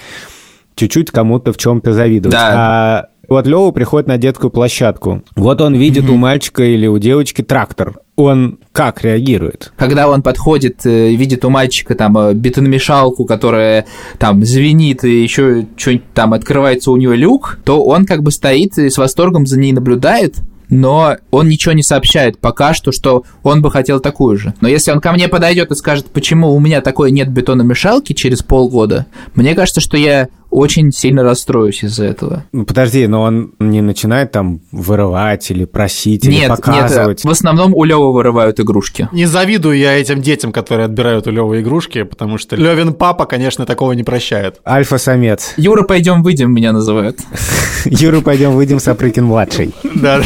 чуть-чуть 0.75 1.11
кому-то 1.11 1.52
в 1.52 1.57
чем-то 1.57 1.92
завидовать. 1.92 2.33
Да. 2.33 2.50
А 2.52 3.07
Вот 3.28 3.47
Лёва 3.47 3.71
приходит 3.71 4.09
на 4.09 4.19
детскую 4.19 4.50
площадку. 4.50 5.23
Вот 5.37 5.61
он 5.61 5.75
видит 5.75 6.04
mm-hmm. 6.04 6.14
у 6.14 6.16
мальчика 6.16 6.64
или 6.64 6.87
у 6.87 6.99
девочки 6.99 7.42
трактор. 7.42 8.00
Он 8.16 8.59
как 8.73 9.04
реагирует? 9.04 9.73
Когда 9.76 10.09
он 10.09 10.23
подходит, 10.23 10.85
э, 10.85 11.14
видит 11.14 11.45
у 11.45 11.50
мальчика 11.50 11.95
там 11.95 12.19
э, 12.19 12.35
бетономешалку, 12.35 13.25
которая 13.25 13.87
там 14.19 14.45
звенит, 14.45 15.04
и 15.04 15.23
еще 15.23 15.66
что-нибудь 15.76 16.12
там 16.12 16.33
открывается 16.33 16.90
у 16.90 16.97
нее 16.97 17.14
люк, 17.14 17.61
то 17.64 17.85
он 17.85 18.04
как 18.04 18.23
бы 18.23 18.33
стоит 18.33 18.76
и 18.78 18.90
с 18.90 18.99
восторгом 18.99 19.47
за 19.47 19.59
ней 19.61 19.73
наблюдает, 19.73 20.37
но 20.71 21.17
он 21.31 21.49
ничего 21.49 21.73
не 21.73 21.83
сообщает 21.83 22.39
пока 22.39 22.73
что, 22.73 22.93
что 22.93 23.25
он 23.43 23.61
бы 23.61 23.71
хотел 23.71 24.00
такую 24.00 24.39
же. 24.39 24.55
Но 24.61 24.69
если 24.69 24.93
он 24.93 25.00
ко 25.00 25.12
мне 25.12 25.29
подойдет 25.29 25.71
и 25.71 25.75
скажет, 25.75 26.07
почему 26.07 26.55
у 26.55 26.61
меня 26.61 26.81
такой 26.81 27.11
нет 27.11 27.29
бетономешалки 27.29 28.12
через 28.12 28.43
полгода, 28.43 29.07
мне 29.35 29.55
кажется, 29.55 29.81
что 29.81 29.97
я 29.97 30.29
очень 30.50 30.92
сильно 30.92 31.23
расстроюсь 31.23 31.83
из-за 31.83 32.04
этого. 32.04 32.45
Ну, 32.52 32.64
подожди, 32.64 33.07
но 33.07 33.23
он 33.23 33.52
не 33.59 33.80
начинает 33.80 34.33
там 34.33 34.61
вырывать 34.73 35.50
или 35.50 35.64
просить, 35.64 36.25
нет, 36.25 36.42
или 36.42 36.49
показывать? 36.49 37.25
Нет, 37.25 37.25
в 37.25 37.30
основном 37.30 37.75
у 37.75 37.85
Лёвы 37.85 38.12
вырывают 38.12 38.61
игрушки. 38.61 39.09
Не 39.12 39.26
завидую 39.26 39.78
я 39.78 39.99
этим 39.99 40.21
детям, 40.21 40.52
которые 40.52 40.87
отбирают 40.87 41.26
у 41.26 41.30
Лёвы 41.30 41.61
игрушки, 41.61 42.02
потому 42.02 42.38
что 42.38 42.57
Лёвин 42.57 42.95
папа, 42.95 43.26
конечно, 43.26 43.66
такого 43.66 43.92
не 43.92 44.02
прощает. 44.02 44.61
Альфа-самец. 44.66 45.54
Юра, 45.57 45.83
пойдем 45.83 46.23
выйдем, 46.23 46.52
меня 46.52 46.73
называют. 46.73 47.19
Юра, 47.85 48.21
пойдем 48.21 48.52
выйдем, 48.52 48.78
Сапрыкин-младший. 48.78 49.75
Да, 49.95 50.21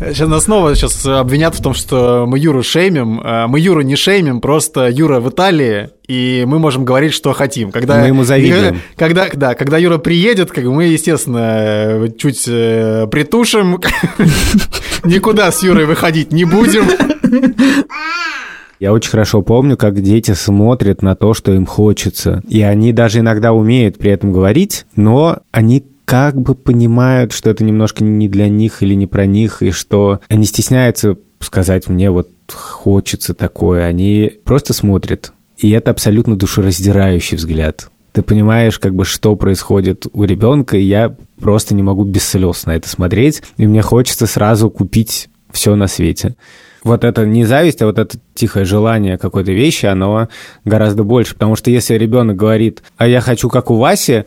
Сейчас 0.00 0.28
нас 0.28 0.44
снова 0.44 0.74
сейчас 0.74 1.04
обвинят 1.06 1.54
в 1.54 1.62
том, 1.62 1.74
что 1.74 2.26
мы 2.26 2.38
Юру 2.38 2.62
шеймим. 2.62 3.20
А 3.22 3.46
мы 3.48 3.60
Юру 3.60 3.82
не 3.82 3.96
шеймим, 3.96 4.40
просто 4.40 4.88
Юра 4.88 5.20
в 5.20 5.28
Италии, 5.30 5.90
и 6.06 6.44
мы 6.46 6.58
можем 6.58 6.84
говорить, 6.84 7.12
что 7.12 7.32
хотим. 7.32 7.70
Когда, 7.70 8.00
мы 8.00 8.06
ему 8.06 8.24
завидуем. 8.24 8.80
Когда, 8.96 9.28
да, 9.32 9.54
когда 9.54 9.78
Юра 9.78 9.98
приедет, 9.98 10.50
как 10.50 10.64
мы, 10.64 10.84
естественно, 10.84 12.08
чуть 12.18 12.44
э, 12.48 13.06
притушим. 13.10 13.80
Никуда 15.04 15.52
с 15.52 15.62
Юрой 15.62 15.84
выходить 15.84 16.32
не 16.32 16.44
будем. 16.44 16.84
Я 18.80 18.92
очень 18.92 19.10
хорошо 19.10 19.42
помню, 19.42 19.76
как 19.76 20.00
дети 20.00 20.32
смотрят 20.32 21.02
на 21.02 21.16
то, 21.16 21.34
что 21.34 21.52
им 21.52 21.66
хочется. 21.66 22.42
И 22.48 22.62
они 22.62 22.92
даже 22.92 23.18
иногда 23.18 23.52
умеют 23.52 23.98
при 23.98 24.12
этом 24.12 24.32
говорить, 24.32 24.86
но 24.94 25.38
они 25.50 25.84
как 26.08 26.40
бы 26.40 26.54
понимают, 26.54 27.32
что 27.32 27.50
это 27.50 27.62
немножко 27.64 28.02
не 28.02 28.30
для 28.30 28.48
них 28.48 28.82
или 28.82 28.94
не 28.94 29.06
про 29.06 29.26
них, 29.26 29.60
и 29.62 29.72
что 29.72 30.20
они 30.28 30.46
стесняются 30.46 31.18
сказать 31.40 31.88
мне 31.88 32.10
вот 32.10 32.30
хочется 32.50 33.34
такое. 33.34 33.84
Они 33.84 34.32
просто 34.42 34.72
смотрят. 34.72 35.34
И 35.58 35.68
это 35.70 35.90
абсолютно 35.90 36.34
душераздирающий 36.34 37.36
взгляд. 37.36 37.90
Ты 38.12 38.22
понимаешь, 38.22 38.78
как 38.78 38.94
бы, 38.94 39.04
что 39.04 39.36
происходит 39.36 40.06
у 40.14 40.24
ребенка, 40.24 40.78
и 40.78 40.82
я 40.82 41.14
просто 41.38 41.74
не 41.74 41.82
могу 41.82 42.04
без 42.04 42.24
слез 42.24 42.64
на 42.64 42.74
это 42.74 42.88
смотреть, 42.88 43.42
и 43.58 43.66
мне 43.66 43.82
хочется 43.82 44.26
сразу 44.26 44.70
купить 44.70 45.28
все 45.52 45.74
на 45.74 45.88
свете. 45.88 46.36
Вот 46.84 47.04
это 47.04 47.26
не 47.26 47.44
зависть, 47.44 47.82
а 47.82 47.86
вот 47.86 47.98
это 47.98 48.18
тихое 48.34 48.64
желание 48.64 49.18
какой-то 49.18 49.52
вещи, 49.52 49.86
оно 49.86 50.28
гораздо 50.64 51.02
больше. 51.02 51.34
Потому 51.34 51.56
что 51.56 51.70
если 51.70 51.94
ребенок 51.96 52.36
говорит, 52.36 52.82
а 52.96 53.06
я 53.06 53.20
хочу 53.20 53.48
как 53.48 53.70
у 53.70 53.76
Васи, 53.76 54.24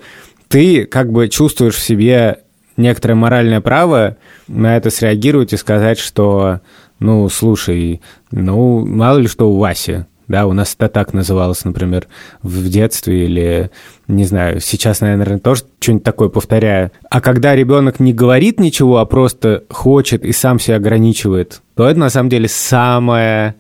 ты 0.52 0.86
как 0.86 1.12
бы 1.12 1.30
чувствуешь 1.30 1.76
в 1.76 1.84
себе 1.84 2.40
некоторое 2.78 3.16
моральное 3.16 3.62
право 3.62 4.18
на 4.48 4.76
это 4.78 4.90
среагировать 4.90 5.54
и 5.54 5.58
сказать, 5.58 5.98
что, 5.98 6.60
ну, 7.00 7.28
слушай, 7.30 8.02
ну, 8.32 8.86
мало 8.86 9.20
ли 9.20 9.28
что 9.28 9.50
у 9.50 9.58
Васи, 9.58 10.06
да, 10.28 10.46
у 10.48 10.54
нас 10.54 10.76
это 10.78 10.90
так 10.90 11.14
называлось, 11.14 11.64
например, 11.64 12.08
в 12.42 12.68
детстве 12.70 13.26
или, 13.26 13.72
не 14.08 14.26
знаю, 14.26 14.60
сейчас, 14.60 15.02
наверное, 15.02 15.40
тоже 15.40 15.64
что-нибудь 15.80 16.04
такое 16.04 16.30
повторяю. 16.30 16.92
А 17.10 17.22
когда 17.22 17.56
ребенок 17.56 18.00
не 18.00 18.14
говорит 18.14 18.60
ничего, 18.60 18.98
а 18.98 19.06
просто 19.06 19.64
хочет 19.70 20.26
и 20.26 20.34
сам 20.34 20.60
себя 20.60 20.78
ограничивает, 20.78 21.62
то 21.76 21.88
это 21.88 22.00
на 22.00 22.10
самом 22.10 22.30
деле 22.30 22.48
самое 22.50 23.56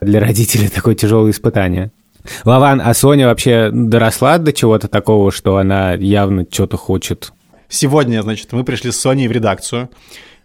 для 0.00 0.18
родителей 0.20 0.68
такое 0.74 0.94
тяжелое 0.96 1.30
испытание. 1.30 1.92
Лаван, 2.44 2.80
а 2.84 2.94
Соня 2.94 3.26
вообще 3.26 3.70
доросла 3.72 4.38
до 4.38 4.52
чего-то 4.52 4.88
такого, 4.88 5.32
что 5.32 5.56
она 5.56 5.94
явно 5.94 6.46
что-то 6.50 6.76
хочет? 6.76 7.32
Сегодня, 7.68 8.22
значит, 8.22 8.52
мы 8.52 8.64
пришли 8.64 8.90
с 8.90 9.00
Соней 9.00 9.28
в 9.28 9.32
редакцию, 9.32 9.90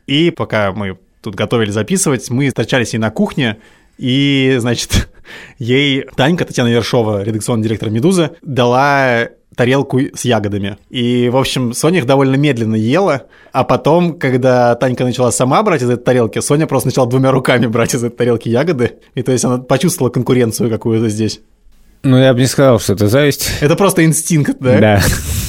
и 0.05 0.31
пока 0.31 0.71
мы 0.71 0.97
тут 1.21 1.35
готовили 1.35 1.71
записывать, 1.71 2.29
мы 2.29 2.47
встречались 2.47 2.93
и 2.93 2.97
на 2.97 3.11
кухне, 3.11 3.57
и, 3.97 4.55
значит, 4.59 5.09
ей 5.59 6.05
Танька, 6.15 6.45
Татьяна 6.45 6.69
Ершова, 6.69 7.23
редакционный 7.23 7.63
директор 7.63 7.89
«Медузы», 7.89 8.31
дала 8.41 9.29
тарелку 9.55 9.99
с 10.13 10.23
ягодами. 10.23 10.77
И, 10.89 11.29
в 11.29 11.35
общем, 11.35 11.73
Соня 11.73 11.99
их 11.99 12.05
довольно 12.05 12.35
медленно 12.35 12.75
ела, 12.75 13.23
а 13.51 13.63
потом, 13.63 14.17
когда 14.17 14.75
Танька 14.75 15.03
начала 15.03 15.31
сама 15.31 15.63
брать 15.63 15.81
из 15.81 15.89
этой 15.89 16.03
тарелки, 16.03 16.39
Соня 16.39 16.67
просто 16.67 16.89
начала 16.89 17.07
двумя 17.07 17.31
руками 17.31 17.65
брать 17.65 17.95
из 17.95 18.03
этой 18.03 18.15
тарелки 18.15 18.49
ягоды, 18.49 18.99
и 19.15 19.23
то 19.23 19.31
есть 19.31 19.43
она 19.43 19.57
почувствовала 19.57 20.11
конкуренцию 20.11 20.69
какую-то 20.69 21.09
здесь. 21.09 21.41
Ну, 22.03 22.17
я 22.17 22.33
бы 22.33 22.39
не 22.39 22.47
сказал, 22.47 22.79
что 22.79 22.93
это 22.93 23.07
зависть. 23.07 23.49
Это 23.59 23.75
просто 23.75 24.05
инстинкт, 24.05 24.57
да? 24.59 24.79
Да. 24.79 25.03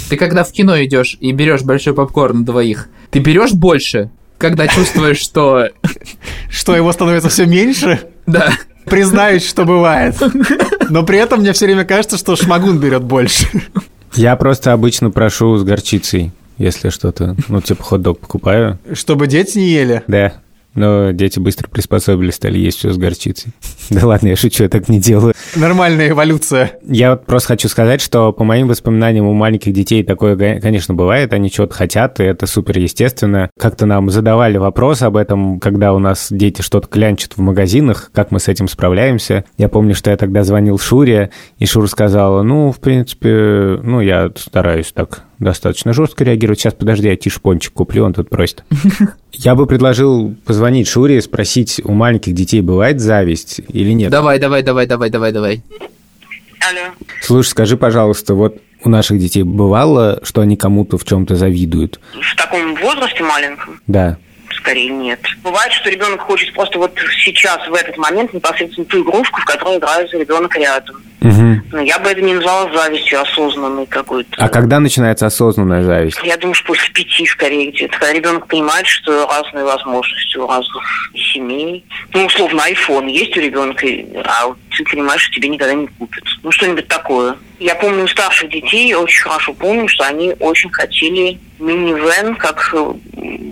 Ты 0.09 0.17
когда 0.17 0.45
в 0.45 0.53
кино 0.53 0.83
идешь 0.83 1.17
и 1.21 1.33
берешь 1.33 1.63
большой 1.63 1.95
попкорн 1.95 2.39
на 2.39 2.45
двоих, 2.45 2.89
ты 3.11 3.19
берешь 3.19 3.53
больше, 3.53 4.11
когда 4.39 4.67
чувствуешь, 4.67 5.19
что... 5.19 5.69
Что 6.51 6.75
его 6.75 6.91
становится 6.93 7.29
все 7.29 7.45
меньше? 7.45 8.01
Да. 8.27 8.53
Признаюсь, 8.85 9.47
что 9.47 9.65
бывает. 9.65 10.17
Но 10.89 11.03
при 11.03 11.19
этом 11.19 11.41
мне 11.41 11.53
все 11.53 11.67
время 11.67 11.85
кажется, 11.85 12.17
что 12.17 12.37
шмагун 12.37 12.79
берет 12.79 13.03
больше. 13.03 13.47
Я 14.15 14.35
просто 14.37 14.73
обычно 14.73 15.11
прошу 15.11 15.59
с 15.59 15.63
горчицей, 15.63 16.33
если 16.57 16.89
что-то, 16.89 17.37
ну, 17.49 17.61
типа 17.61 17.83
хот-дог 17.83 18.19
покупаю. 18.19 18.79
Чтобы 18.95 19.27
дети 19.27 19.59
не 19.59 19.69
ели? 19.69 20.03
Да 20.07 20.33
но 20.79 21.11
дети 21.11 21.39
быстро 21.39 21.69
приспособились, 21.69 22.35
стали 22.35 22.59
есть 22.59 22.79
все 22.79 22.93
с 22.93 22.97
горчицей. 22.97 23.53
Да 23.91 24.07
ладно, 24.07 24.29
я 24.29 24.37
шучу, 24.37 24.65
я 24.65 24.69
так 24.69 24.91
не 24.91 25.01
делаю. 25.01 25.33
Нормальная 25.57 26.11
эволюция. 26.11 26.73
Я 26.87 27.13
вот 27.13 27.25
просто 27.25 27.49
хочу 27.49 27.69
сказать, 27.69 28.03
что 28.03 28.33
по 28.35 28.45
моим 28.45 28.69
воспоминаниям 28.69 29.27
у 29.27 29.33
маленьких 29.33 29.73
детей 29.73 30.05
такое, 30.05 30.61
конечно, 30.61 30.93
бывает, 30.93 31.33
они 31.33 31.51
чего-то 31.51 31.75
хотят, 31.75 32.21
и 32.21 32.25
это 32.25 32.47
супер 32.47 32.79
естественно. 32.79 33.49
Как-то 33.59 33.87
нам 33.87 34.11
задавали 34.11 34.59
вопрос 34.59 35.01
об 35.01 35.17
этом, 35.17 35.59
когда 35.59 35.95
у 35.95 35.99
нас 35.99 36.29
дети 36.31 36.61
что-то 36.61 36.87
клянчат 36.87 37.39
в 37.39 37.41
магазинах, 37.41 38.11
как 38.13 38.31
мы 38.31 38.41
с 38.41 38.49
этим 38.49 38.69
справляемся. 38.69 39.45
Я 39.57 39.71
помню, 39.71 39.95
что 39.95 40.11
я 40.11 40.19
тогда 40.19 40.45
звонил 40.45 40.79
Шуре, 40.79 41.31
и 41.59 41.65
Шура 41.65 41.87
сказала, 41.87 42.43
ну, 42.43 42.71
в 42.73 42.81
принципе, 42.81 43.81
ну, 43.83 44.03
я 44.03 44.31
стараюсь 44.37 44.93
так 44.93 45.28
достаточно 45.39 45.93
жестко 45.93 46.25
реагировать. 46.25 46.61
Сейчас, 46.61 46.75
подожди, 46.75 47.09
я 47.09 47.17
тише 47.17 47.41
пончик 47.41 47.73
куплю, 47.73 48.05
он 48.05 48.15
тут 48.15 48.31
просит. 48.31 48.65
Я 49.33 49.55
бы 49.55 49.67
предложил 49.67 50.35
позвонить 50.45 50.89
Шуре 50.89 51.19
и 51.19 51.21
спросить, 51.21 51.81
у 51.85 51.93
маленьких 51.93 52.35
детей 52.35 52.61
бывает 52.61 53.01
зависть 53.01 53.61
или 53.69 53.93
нет? 53.93 54.11
Давай, 54.11 54.39
давай, 54.41 54.63
давай, 54.63 54.87
давай, 54.87 55.11
давай, 55.11 55.33
давай. 55.33 55.63
Алло. 56.69 56.93
Слушай, 57.23 57.51
скажи, 57.51 57.77
пожалуйста, 57.77 58.35
вот 58.35 58.61
у 58.83 58.89
наших 58.89 59.19
детей 59.19 59.45
бывало, 59.45 60.21
что 60.25 60.41
они 60.41 60.57
кому-то 60.57 60.99
в 60.99 61.05
чем-то 61.05 61.37
завидуют? 61.37 62.01
В 62.21 62.37
таком 62.37 62.75
возрасте 62.75 63.23
маленьком? 63.23 63.81
Да 63.87 64.19
скорее 64.69 64.91
нет. 64.91 65.21
Бывает, 65.43 65.73
что 65.73 65.89
ребенок 65.89 66.21
хочет 66.21 66.53
просто 66.53 66.79
вот 66.79 66.93
сейчас, 67.25 67.67
в 67.69 67.75
этот 67.75 67.97
момент, 67.97 68.35
непосредственно 68.35 68.85
ту 68.87 69.03
игрушку, 69.03 69.41
в 69.41 69.45
которой 69.45 69.79
играет 69.79 70.13
ребенок 70.13 70.55
рядом. 70.57 70.97
Угу. 71.21 71.61
Но 71.73 71.81
я 71.81 71.99
бы 71.99 72.11
это 72.11 72.21
не 72.21 72.35
назвала 72.35 72.73
завистью 72.73 73.21
осознанной 73.21 73.87
какой-то. 73.87 74.37
А 74.39 74.49
когда 74.49 74.79
начинается 74.79 75.27
осознанная 75.27 75.83
зависть? 75.83 76.19
Я 76.23 76.37
думаю, 76.37 76.55
что 76.55 76.69
после 76.69 76.93
пяти 76.93 77.27
скорее 77.27 77.71
где-то. 77.71 77.99
Когда 77.99 78.13
ребенок 78.13 78.47
понимает, 78.47 78.87
что 78.87 79.27
разные 79.27 79.65
возможности 79.65 80.37
у 80.37 80.47
разных 80.47 81.11
семей. 81.15 81.85
Ну, 82.15 82.27
условно, 82.27 82.63
iPhone 82.69 83.11
есть 83.11 83.37
у 83.37 83.41
ребенка, 83.41 83.87
а 84.25 84.55
ты 84.77 84.85
понимаешь, 84.85 85.23
что 85.23 85.35
тебе 85.35 85.49
никогда 85.49 85.75
не 85.75 85.89
купят. 85.89 86.25
Ну, 86.43 86.53
что-нибудь 86.53 86.87
такое. 86.87 87.37
Я 87.59 87.75
помню 87.75 88.05
у 88.05 88.09
старших 88.09 88.51
детей, 88.51 88.95
очень 88.95 89.25
хорошо 89.25 89.53
помню, 89.53 89.89
что 89.89 90.05
они 90.05 90.35
очень 90.39 90.71
хотели 90.71 91.41
мини-вен, 91.59 92.37
как 92.37 92.73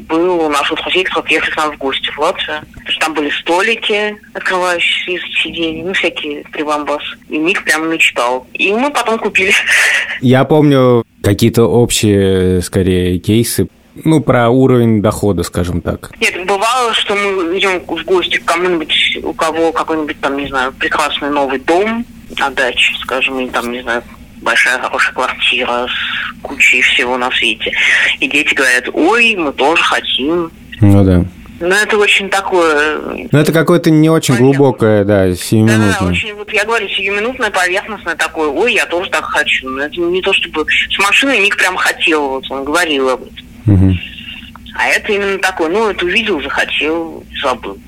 был 0.09 0.41
у 0.45 0.49
наших 0.49 0.81
друзей, 0.83 1.03
которые 1.03 1.25
приехали 1.25 1.51
к 1.51 1.57
нам 1.57 1.73
в 1.73 1.79
гости 1.79 2.11
в 2.11 2.19
Латвию. 2.19 2.61
Потому 2.87 2.93
что 2.93 3.07
там 3.07 3.15
были 3.15 3.31
столики, 3.31 4.17
открывающиеся 4.33 5.11
из 5.11 5.43
сидений, 5.43 5.83
ну, 5.83 5.93
всякие 5.93 6.45
прибамбасы. 6.53 7.17
И 7.29 7.37
Ник 7.37 7.65
прям 7.65 7.91
мечтал. 7.91 8.47
И 8.55 8.73
мы 8.73 8.93
потом 8.93 9.19
купили. 9.19 9.53
Я 10.21 10.45
помню 10.45 11.05
какие-то 11.21 11.65
общие, 11.65 12.63
скорее, 12.63 13.19
кейсы 13.19 13.67
ну, 14.05 14.21
про 14.21 14.51
уровень 14.51 15.03
дохода, 15.03 15.43
скажем 15.43 15.81
так. 15.81 16.13
Нет, 16.21 16.47
бывало, 16.47 16.93
что 16.95 17.15
мы 17.17 17.59
идем 17.59 17.81
в 17.81 18.05
гости 18.05 18.37
к 18.37 18.45
кому-нибудь, 18.45 19.19
у 19.25 19.33
кого 19.33 19.73
какой-нибудь 19.73 20.21
там, 20.21 20.37
не 20.37 20.47
знаю, 20.47 20.73
прекрасный 20.73 21.31
новый 21.31 21.59
дом 21.59 22.05
на 22.39 22.51
даче, 22.51 22.95
скажем, 23.01 23.41
или 23.41 23.49
там, 23.49 23.73
не 23.73 23.83
знаю, 23.83 24.05
большая 24.43 24.79
хорошая 24.79 25.15
квартира 25.15 25.89
с 25.89 26.43
кучей 26.43 26.83
всего 26.83 27.17
на 27.17 27.31
свете. 27.33 27.73
И 28.21 28.29
дети 28.29 28.55
говорят, 28.55 28.89
ой, 28.93 29.35
мы 29.37 29.53
тоже 29.53 29.83
хотим. 29.83 30.51
Ну 30.81 31.05
да. 31.05 31.25
Но 31.59 31.75
это 31.75 31.97
очень 31.97 32.29
такое... 32.29 32.99
Ну, 33.31 33.39
это 33.39 33.53
какое-то 33.53 33.91
не 33.91 34.11
очень 34.11 34.37
глубокое, 34.37 35.05
да, 35.05 35.35
сиюминутное. 35.35 35.97
Да, 35.99 36.07
очень, 36.07 36.35
вот 36.35 36.53
я 36.53 36.65
говорю, 36.65 36.87
сиюминутное, 36.89 37.51
поверхностное 37.51 38.15
такое, 38.15 38.49
ой, 38.49 38.75
я 38.75 38.85
тоже 38.87 39.09
так 39.11 39.25
хочу. 39.25 39.69
Но 39.69 39.83
это 39.83 39.99
не 40.01 40.21
то, 40.21 40.33
чтобы... 40.35 40.67
С 40.69 40.99
машиной 40.99 41.39
Ник 41.39 41.57
прям 41.57 41.77
хотел, 41.77 42.29
вот 42.29 42.51
он 42.51 42.65
говорил 42.65 43.09
об 43.09 43.23
этом. 43.23 43.75
Угу. 43.75 43.97
А 44.79 44.89
это 44.89 45.13
именно 45.13 45.39
такой, 45.39 45.71
ну, 45.71 45.89
это 45.89 46.05
увидел, 46.05 46.43
захотел, 46.43 47.25
забыл. 47.43 47.79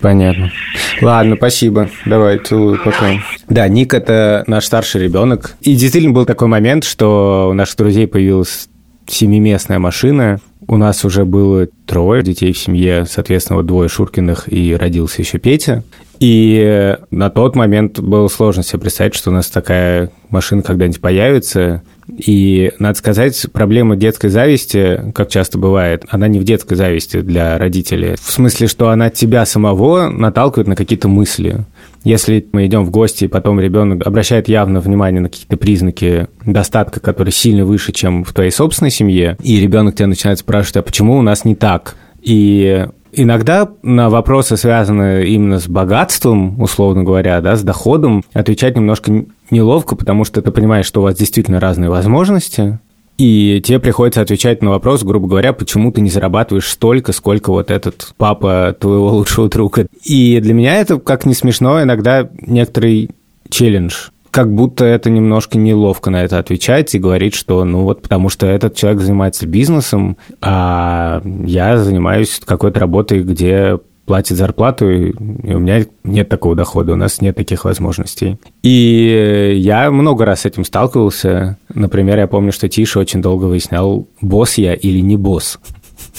Понятно. 0.00 0.52
Ладно, 1.00 1.36
спасибо. 1.36 1.90
Давай, 2.04 2.38
целую 2.38 2.82
пока. 2.82 3.20
Да, 3.48 3.68
Ник– 3.68 3.94
это 3.94 4.44
наш 4.46 4.64
старший 4.64 5.02
ребенок. 5.02 5.56
И 5.60 5.74
действительно 5.74 6.14
был 6.14 6.26
такой 6.26 6.48
момент, 6.48 6.84
что 6.84 7.48
у 7.50 7.52
наших 7.52 7.76
друзей 7.76 8.06
появилась 8.06 8.68
семиместная 9.06 9.78
машина. 9.78 10.40
У 10.70 10.76
нас 10.76 11.02
уже 11.02 11.24
было 11.24 11.66
трое 11.86 12.22
детей 12.22 12.52
в 12.52 12.58
семье, 12.58 13.06
соответственно, 13.08 13.56
вот 13.56 13.66
двое 13.66 13.88
Шуркиных, 13.88 14.52
и 14.52 14.76
родился 14.76 15.22
еще 15.22 15.38
Петя. 15.38 15.82
И 16.20 16.94
на 17.10 17.30
тот 17.30 17.56
момент 17.56 18.00
было 18.00 18.28
сложно 18.28 18.62
себе 18.62 18.80
представить, 18.80 19.14
что 19.14 19.30
у 19.30 19.32
нас 19.32 19.48
такая 19.48 20.10
машина 20.28 20.62
когда-нибудь 20.62 21.00
появится. 21.00 21.82
И, 22.06 22.72
надо 22.78 22.98
сказать, 22.98 23.46
проблема 23.52 23.96
детской 23.96 24.28
зависти, 24.28 25.10
как 25.14 25.30
часто 25.30 25.56
бывает, 25.56 26.04
она 26.08 26.28
не 26.28 26.38
в 26.38 26.44
детской 26.44 26.74
зависти 26.74 27.22
для 27.22 27.56
родителей. 27.56 28.16
В 28.20 28.30
смысле, 28.30 28.66
что 28.66 28.90
она 28.90 29.08
тебя 29.08 29.46
самого 29.46 30.10
наталкивает 30.10 30.68
на 30.68 30.76
какие-то 30.76 31.08
мысли. 31.08 31.64
Если 32.04 32.46
мы 32.52 32.66
идем 32.66 32.84
в 32.84 32.90
гости, 32.90 33.24
и 33.24 33.28
потом 33.28 33.60
ребенок 33.60 34.06
обращает 34.06 34.48
явно 34.48 34.80
внимание 34.80 35.20
на 35.20 35.28
какие-то 35.28 35.56
признаки 35.56 36.28
достатка, 36.44 37.00
которые 37.00 37.32
сильно 37.32 37.64
выше, 37.64 37.92
чем 37.92 38.24
в 38.24 38.32
твоей 38.32 38.50
собственной 38.50 38.90
семье, 38.90 39.36
и 39.42 39.60
ребенок 39.60 39.96
тебя 39.96 40.06
начинает 40.06 40.38
спрашивать, 40.38 40.76
а 40.78 40.82
почему 40.82 41.18
у 41.18 41.22
нас 41.22 41.44
не 41.44 41.54
так? 41.54 41.96
И 42.20 42.86
Иногда 43.10 43.68
на 43.82 44.10
вопросы, 44.10 44.56
связанные 44.56 45.28
именно 45.28 45.58
с 45.58 45.66
богатством, 45.66 46.60
условно 46.60 47.04
говоря, 47.04 47.40
да, 47.40 47.56
с 47.56 47.62
доходом, 47.62 48.22
отвечать 48.34 48.76
немножко 48.76 49.24
неловко, 49.50 49.96
потому 49.96 50.24
что 50.24 50.42
ты 50.42 50.50
понимаешь, 50.50 50.86
что 50.86 51.00
у 51.00 51.04
вас 51.04 51.16
действительно 51.16 51.58
разные 51.58 51.88
возможности, 51.88 52.78
и 53.18 53.60
тебе 53.60 53.80
приходится 53.80 54.20
отвечать 54.20 54.62
на 54.62 54.70
вопрос, 54.70 55.02
грубо 55.02 55.26
говоря, 55.26 55.52
почему 55.52 55.90
ты 55.90 56.00
не 56.00 56.08
зарабатываешь 56.08 56.68
столько, 56.68 57.12
сколько 57.12 57.50
вот 57.50 57.70
этот 57.70 58.14
папа 58.16 58.76
твоего 58.78 59.10
лучшего 59.10 59.48
друга. 59.48 59.86
И 60.04 60.38
для 60.40 60.54
меня 60.54 60.76
это, 60.76 60.98
как 60.98 61.26
не 61.26 61.34
смешно, 61.34 61.82
иногда 61.82 62.30
некоторый 62.40 63.10
челлендж 63.50 64.10
как 64.38 64.54
будто 64.54 64.84
это 64.84 65.10
немножко 65.10 65.58
неловко 65.58 66.10
на 66.10 66.22
это 66.22 66.38
отвечать 66.38 66.94
и 66.94 67.00
говорить, 67.00 67.34
что 67.34 67.64
ну 67.64 67.82
вот 67.82 68.02
потому 68.02 68.28
что 68.28 68.46
этот 68.46 68.76
человек 68.76 69.00
занимается 69.00 69.48
бизнесом, 69.48 70.16
а 70.40 71.20
я 71.44 71.76
занимаюсь 71.76 72.40
какой-то 72.44 72.78
работой, 72.78 73.24
где 73.24 73.80
платит 74.06 74.36
зарплату, 74.36 74.88
и 74.88 75.12
у 75.12 75.58
меня 75.58 75.86
нет 76.04 76.28
такого 76.28 76.54
дохода, 76.54 76.92
у 76.92 76.96
нас 76.96 77.20
нет 77.20 77.34
таких 77.34 77.64
возможностей. 77.64 78.38
И 78.62 79.54
я 79.56 79.90
много 79.90 80.24
раз 80.24 80.42
с 80.42 80.46
этим 80.46 80.64
сталкивался. 80.64 81.58
Например, 81.74 82.16
я 82.16 82.28
помню, 82.28 82.52
что 82.52 82.68
Тиша 82.68 83.00
очень 83.00 83.20
долго 83.20 83.46
выяснял, 83.46 84.06
босс 84.20 84.56
я 84.56 84.74
или 84.74 85.00
не 85.00 85.16
босс. 85.16 85.58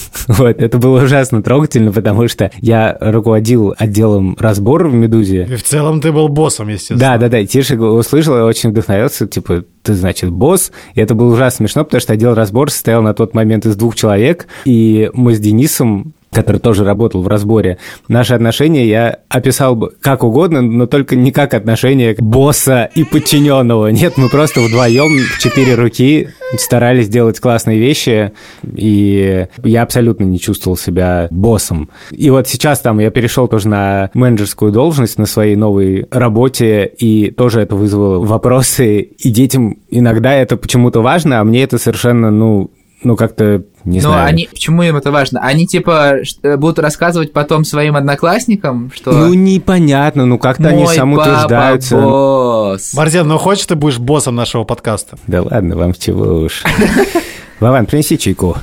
Вот, 0.28 0.60
это 0.60 0.78
было 0.78 1.02
ужасно 1.02 1.42
трогательно, 1.42 1.92
потому 1.92 2.28
что 2.28 2.50
я 2.60 2.96
руководил 3.00 3.74
отделом 3.76 4.36
разбора 4.38 4.88
в 4.88 4.94
«Медузе». 4.94 5.46
И 5.50 5.56
в 5.56 5.62
целом 5.62 6.00
ты 6.00 6.12
был 6.12 6.28
боссом, 6.28 6.68
естественно. 6.68 7.00
Да, 7.00 7.18
да, 7.18 7.28
да. 7.28 7.44
Тиша 7.44 7.76
услышал 7.76 8.36
и 8.38 8.42
очень 8.42 8.70
вдохновился, 8.70 9.26
типа, 9.26 9.64
ты, 9.82 9.94
значит, 9.94 10.30
босс. 10.30 10.72
И 10.94 11.00
это 11.00 11.14
было 11.14 11.32
ужасно 11.32 11.66
смешно, 11.66 11.84
потому 11.84 12.00
что 12.00 12.12
отдел 12.12 12.34
разбора 12.34 12.70
состоял 12.70 13.02
на 13.02 13.14
тот 13.14 13.34
момент 13.34 13.66
из 13.66 13.76
двух 13.76 13.96
человек, 13.96 14.46
и 14.64 15.10
мы 15.14 15.34
с 15.34 15.40
Денисом 15.40 16.14
который 16.32 16.60
тоже 16.60 16.84
работал 16.84 17.22
в 17.22 17.28
разборе, 17.28 17.78
наши 18.08 18.34
отношения 18.34 18.86
я 18.86 19.18
описал 19.28 19.74
бы 19.74 19.92
как 20.00 20.22
угодно, 20.22 20.62
но 20.62 20.86
только 20.86 21.16
не 21.16 21.32
как 21.32 21.54
отношения 21.54 22.14
босса 22.18 22.88
и 22.94 23.04
подчиненного. 23.04 23.88
Нет, 23.88 24.16
мы 24.16 24.28
просто 24.28 24.60
вдвоем 24.60 25.18
в 25.18 25.38
четыре 25.40 25.74
руки 25.74 26.28
старались 26.56 27.08
делать 27.08 27.40
классные 27.40 27.78
вещи, 27.78 28.32
и 28.74 29.46
я 29.62 29.82
абсолютно 29.82 30.24
не 30.24 30.38
чувствовал 30.38 30.76
себя 30.76 31.28
боссом. 31.30 31.90
И 32.10 32.30
вот 32.30 32.48
сейчас 32.48 32.80
там 32.80 32.98
я 32.98 33.10
перешел 33.10 33.48
тоже 33.48 33.68
на 33.68 34.10
менеджерскую 34.14 34.72
должность 34.72 35.18
на 35.18 35.26
своей 35.26 35.56
новой 35.56 36.06
работе, 36.10 36.86
и 36.86 37.30
тоже 37.30 37.60
это 37.60 37.76
вызвало 37.76 38.24
вопросы, 38.24 39.00
и 39.00 39.30
детям 39.30 39.78
иногда 39.90 40.34
это 40.34 40.56
почему-то 40.56 41.02
важно, 41.02 41.40
а 41.40 41.44
мне 41.44 41.62
это 41.62 41.78
совершенно, 41.78 42.30
ну, 42.30 42.70
ну, 43.02 43.16
как-то 43.16 43.62
не 43.84 44.00
Но 44.00 44.10
знаю. 44.10 44.28
они, 44.28 44.48
почему 44.50 44.82
им 44.82 44.96
это 44.96 45.10
важно? 45.10 45.40
Они, 45.40 45.66
типа, 45.66 46.18
э, 46.42 46.56
будут 46.56 46.78
рассказывать 46.78 47.32
потом 47.32 47.64
своим 47.64 47.96
одноклассникам, 47.96 48.92
что... 48.94 49.12
Ну, 49.12 49.34
непонятно, 49.34 50.26
ну, 50.26 50.38
как-то 50.38 50.68
они 50.68 50.86
самоутверждаются. 50.86 51.96
Мой 51.96 52.04
босс. 52.04 52.94
Борзен, 52.94 53.26
ну, 53.26 53.38
хочешь, 53.38 53.64
ты 53.66 53.74
будешь 53.74 53.98
боссом 53.98 54.36
нашего 54.36 54.64
подкаста? 54.64 55.16
Да 55.26 55.42
ладно, 55.42 55.76
вам 55.76 55.94
чего 55.94 56.40
уж. 56.40 56.62
Вован, 57.60 57.86
принеси 57.86 58.18
чайку. 58.18 58.56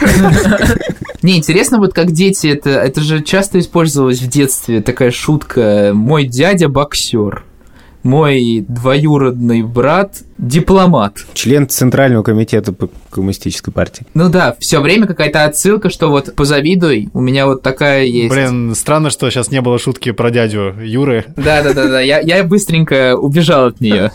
Не, 1.22 1.36
интересно, 1.36 1.78
вот 1.78 1.92
как 1.92 2.12
дети, 2.12 2.46
это, 2.48 2.70
это 2.70 3.00
же 3.00 3.22
часто 3.22 3.58
использовалось 3.58 4.20
в 4.20 4.28
детстве, 4.28 4.80
такая 4.80 5.10
шутка. 5.10 5.90
Мой 5.94 6.24
дядя 6.24 6.68
боксер 6.68 7.44
мой 8.02 8.64
двоюродный 8.66 9.62
брат 9.62 10.18
дипломат. 10.38 11.18
Член 11.34 11.68
Центрального 11.68 12.22
комитета 12.22 12.72
по 12.72 12.88
коммунистической 13.10 13.72
партии. 13.72 14.06
Ну 14.14 14.28
да, 14.28 14.56
все 14.58 14.80
время 14.80 15.06
какая-то 15.06 15.44
отсылка, 15.44 15.90
что 15.90 16.08
вот 16.08 16.34
позавидуй, 16.34 17.10
у 17.12 17.20
меня 17.20 17.46
вот 17.46 17.62
такая 17.62 18.04
есть. 18.04 18.32
Блин, 18.32 18.74
странно, 18.74 19.10
что 19.10 19.30
сейчас 19.30 19.50
не 19.50 19.60
было 19.60 19.78
шутки 19.78 20.12
про 20.12 20.30
дядю 20.30 20.74
Юры. 20.80 21.26
Да, 21.36 21.62
да, 21.62 21.72
да, 21.74 21.88
да. 21.88 22.00
Я, 22.00 22.20
я 22.20 22.42
быстренько 22.44 23.16
убежал 23.16 23.66
от 23.66 23.80
нее. 23.80 24.12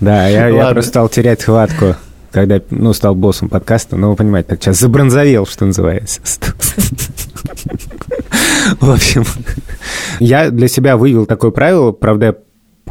Да, 0.00 0.28
я, 0.28 0.48
я 0.48 0.70
просто 0.70 0.90
стал 0.90 1.08
терять 1.08 1.44
хватку 1.44 1.96
когда, 2.32 2.60
ну, 2.70 2.92
стал 2.92 3.14
боссом 3.14 3.48
подкаста, 3.48 3.96
ну, 3.96 4.10
вы 4.10 4.16
понимаете, 4.16 4.50
так 4.50 4.62
сейчас 4.62 4.78
забронзовел, 4.78 5.46
что 5.46 5.64
называется. 5.66 6.20
В 8.80 8.90
общем, 8.90 9.24
я 10.20 10.50
для 10.50 10.68
себя 10.68 10.96
вывел 10.96 11.26
такое 11.26 11.50
правило, 11.50 11.92
правда, 11.92 12.26
я 12.26 12.34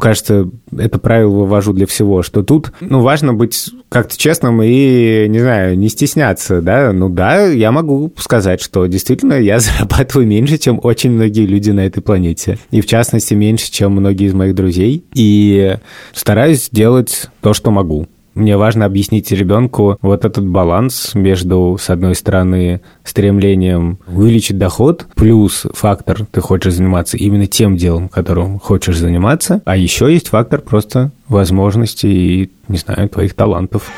кажется, 0.00 0.48
это 0.76 0.98
правило 0.98 1.30
вывожу 1.30 1.72
для 1.72 1.86
всего, 1.86 2.22
что 2.22 2.42
тут, 2.42 2.72
ну, 2.80 3.00
важно 3.00 3.34
быть 3.34 3.70
как-то 3.88 4.16
честным 4.16 4.62
и, 4.62 5.26
не 5.28 5.38
знаю, 5.38 5.78
не 5.78 5.88
стесняться, 5.88 6.60
да, 6.60 6.92
ну 6.92 7.08
да, 7.08 7.46
я 7.46 7.70
могу 7.70 8.12
сказать, 8.16 8.60
что 8.60 8.86
действительно 8.86 9.34
я 9.34 9.58
зарабатываю 9.60 10.26
меньше, 10.26 10.58
чем 10.58 10.80
очень 10.82 11.12
многие 11.12 11.46
люди 11.46 11.70
на 11.70 11.86
этой 11.86 12.02
планете, 12.02 12.58
и 12.70 12.80
в 12.80 12.86
частности 12.86 13.34
меньше, 13.34 13.70
чем 13.70 13.92
многие 13.92 14.26
из 14.26 14.34
моих 14.34 14.54
друзей, 14.54 15.04
и 15.14 15.76
стараюсь 16.12 16.68
делать 16.70 17.28
то, 17.40 17.54
что 17.54 17.70
могу. 17.70 18.08
Мне 18.34 18.56
важно 18.56 18.84
объяснить 18.84 19.30
ребенку 19.32 19.98
вот 20.02 20.24
этот 20.24 20.46
баланс 20.46 21.14
между, 21.14 21.76
с 21.80 21.90
одной 21.90 22.14
стороны, 22.14 22.80
стремлением 23.02 23.98
увеличить 24.06 24.56
доход, 24.56 25.06
плюс 25.16 25.66
фактор, 25.74 26.26
ты 26.26 26.40
хочешь 26.40 26.74
заниматься 26.74 27.16
именно 27.16 27.46
тем 27.46 27.76
делом, 27.76 28.08
которым 28.08 28.60
хочешь 28.60 28.98
заниматься, 28.98 29.62
а 29.64 29.76
еще 29.76 30.12
есть 30.12 30.28
фактор 30.28 30.60
просто 30.60 31.10
возможностей 31.28 32.42
и, 32.42 32.50
не 32.68 32.78
знаю, 32.78 33.08
твоих 33.08 33.34
талантов. 33.34 33.90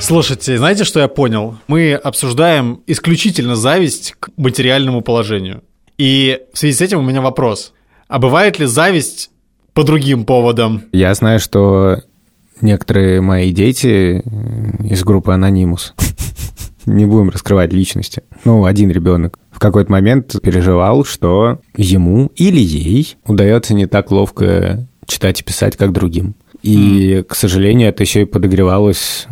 Слушайте, 0.00 0.58
знаете, 0.58 0.84
что 0.84 1.00
я 1.00 1.08
понял? 1.08 1.56
Мы 1.68 1.94
обсуждаем 1.94 2.80
исключительно 2.86 3.56
зависть 3.56 4.14
к 4.20 4.28
материальному 4.36 5.00
положению. 5.00 5.62
И 5.98 6.40
в 6.52 6.58
связи 6.58 6.74
с 6.74 6.80
этим 6.80 6.98
у 6.98 7.02
меня 7.02 7.20
вопрос. 7.20 7.72
А 8.08 8.18
бывает 8.18 8.58
ли 8.58 8.66
зависть 8.66 9.30
по 9.76 9.84
другим 9.84 10.24
поводам. 10.24 10.84
Я 10.92 11.14
знаю, 11.14 11.38
что 11.38 11.98
некоторые 12.62 13.20
мои 13.20 13.52
дети 13.52 14.22
из 14.82 15.04
группы 15.04 15.32
Анонимус, 15.32 15.94
не 16.86 17.04
будем 17.04 17.28
раскрывать 17.28 17.74
личности, 17.74 18.22
ну, 18.46 18.64
один 18.64 18.90
ребенок 18.90 19.38
в 19.50 19.58
какой-то 19.58 19.92
момент 19.92 20.34
переживал, 20.42 21.04
что 21.04 21.60
ему 21.76 22.32
или 22.36 22.58
ей 22.58 23.16
удается 23.26 23.74
не 23.74 23.86
так 23.86 24.10
ловко 24.10 24.86
читать 25.06 25.42
и 25.42 25.44
писать, 25.44 25.76
как 25.76 25.92
другим. 25.92 26.34
И, 26.62 27.22
к 27.28 27.34
сожалению, 27.34 27.90
это 27.90 28.02
еще 28.02 28.22
и 28.22 28.26
подогревалось 28.26 29.26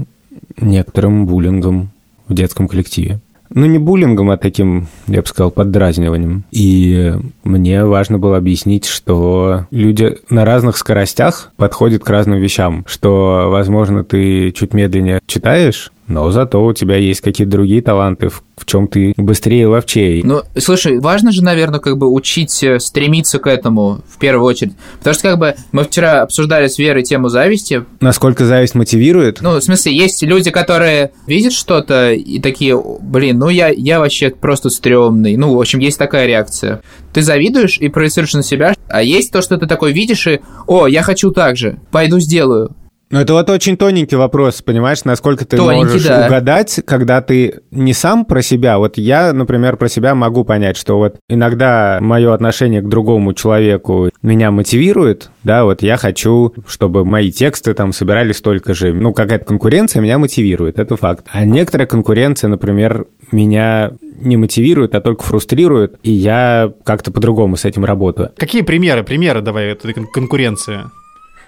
некоторым 0.61 1.27
буллингом 1.27 1.91
в 2.29 2.35
детском 2.35 2.69
коллективе 2.69 3.19
ну, 3.55 3.67
не 3.67 3.79
буллингом, 3.79 4.31
а 4.31 4.37
таким, 4.37 4.89
я 5.07 5.23
бы 5.23 5.27
сказал, 5.27 5.51
поддразниванием. 5.51 6.45
И 6.51 7.15
мне 7.45 7.85
важно 7.85 8.19
было 8.19 8.37
объяснить, 8.37 8.85
что 8.85 9.67
люди 9.71 10.19
на 10.29 10.45
разных 10.45 10.77
скоростях 10.77 11.53
подходят 11.57 12.03
к 12.03 12.11
разным 12.11 12.39
вещам, 12.39 12.85
что, 12.87 13.49
возможно, 13.51 14.05
ты 14.05 14.51
чуть 14.51 14.75
медленнее 14.75 15.21
читаешь, 15.27 15.93
но 16.07 16.31
зато 16.31 16.65
у 16.65 16.73
тебя 16.73 16.97
есть 16.97 17.21
какие-то 17.21 17.51
другие 17.51 17.83
таланты, 17.83 18.29
в, 18.29 18.43
чем 18.67 18.89
ты 18.89 19.15
быстрее 19.17 19.63
и 19.63 19.67
ловчее. 19.67 20.23
Ну, 20.25 20.43
слушай, 20.59 20.99
важно 20.99 21.33
же, 21.33 21.43
наверное, 21.43 21.81
как 21.81 21.97
бы 21.97 22.11
учить 22.11 22.63
э, 22.63 22.79
стремиться 22.79 23.39
к 23.39 23.47
этому 23.47 24.01
в 24.09 24.19
первую 24.19 24.47
очередь. 24.47 24.75
Потому 24.99 25.15
что 25.15 25.23
как 25.23 25.39
бы 25.39 25.55
мы 25.73 25.85
вчера 25.85 26.23
обсуждали 26.23 26.69
с 26.69 26.79
Верой 26.79 27.03
тему 27.03 27.29
зависти. 27.29 27.85
Насколько 28.01 28.45
зависть 28.45 28.75
мотивирует? 28.75 29.41
Ну, 29.41 29.59
в 29.59 29.63
смысле, 29.63 29.97
есть 29.97 30.23
люди, 30.23 30.51
которые 30.51 31.13
видят 31.27 31.53
что-то 31.53 32.13
и 32.13 32.39
такие, 32.41 32.81
блин, 33.01 33.39
ну 33.39 33.49
я, 33.49 33.69
я 33.69 34.01
вообще 34.01 34.31
просто 34.31 34.71
стрёмный. 34.71 35.37
Ну, 35.37 35.55
в 35.55 35.61
общем, 35.61 35.79
есть 35.79 35.99
такая 35.99 36.27
реакция. 36.27 36.83
Ты 37.13 37.23
завидуешь 37.23 37.79
и 37.79 37.89
проецируешь 37.89 38.35
на 38.35 38.43
себя, 38.43 38.75
а 38.89 39.03
есть 39.03 39.33
то, 39.33 39.41
что 39.41 39.57
ты 39.57 39.67
такой 39.67 39.93
видишь 39.93 40.27
и, 40.27 40.41
о, 40.67 40.87
я 40.87 41.03
хочу 41.03 41.31
так 41.31 41.57
же, 41.57 41.79
пойду 41.91 42.21
сделаю. 42.21 42.75
Ну, 43.11 43.21
это 43.21 43.33
вот 43.35 43.49
очень 43.51 43.77
тоненький 43.77 44.17
вопрос, 44.17 44.63
понимаешь, 44.63 45.05
насколько 45.05 45.45
ты 45.45 45.57
Тоненький, 45.57 45.93
можешь 45.93 46.07
да. 46.07 46.27
угадать, 46.27 46.81
когда 46.85 47.21
ты 47.21 47.61
не 47.71 47.93
сам 47.93 48.25
про 48.25 48.43
себя. 48.43 48.79
Вот 48.79 48.99
я, 48.99 49.33
например, 49.33 49.77
про 49.77 49.89
себя 49.89 50.15
могу 50.15 50.45
понять, 50.45 50.77
что 50.77 50.99
вот 50.99 51.17
иногда 51.29 51.99
мое 52.01 52.33
отношение 52.33 52.81
к 52.81 52.89
другому 52.89 53.35
человеку 53.35 54.11
меня 54.23 54.51
мотивирует, 54.51 55.31
да, 55.43 55.65
вот 55.65 55.83
я 55.83 55.97
хочу, 55.97 56.55
чтобы 56.67 57.05
мои 57.05 57.31
тексты 57.31 57.75
там 57.75 57.93
собирали 57.93 58.33
столько 58.33 58.75
же. 58.75 58.93
Ну, 58.93 59.13
какая-то 59.13 59.45
конкуренция 59.45 60.01
меня 60.03 60.19
мотивирует, 60.19 60.79
это 60.79 60.97
факт. 60.97 61.27
А 61.31 61.45
некоторая 61.45 61.87
конкуренция, 61.87 62.49
например, 62.49 63.07
меня 63.31 63.93
не 64.21 64.37
мотивирует, 64.37 64.95
а 64.95 65.01
только 65.01 65.23
фрустрирует, 65.25 65.97
и 66.03 66.11
я 66.11 66.73
как-то 66.85 67.13
по-другому 67.13 67.57
с 67.57 67.65
этим 67.65 67.85
работаю. 67.85 68.31
Какие 68.37 68.63
примеры, 68.63 69.05
примеры 69.05 69.41
давай 69.41 69.67
этой 69.67 69.93
кон- 69.93 70.07
конкуренции? 70.07 70.85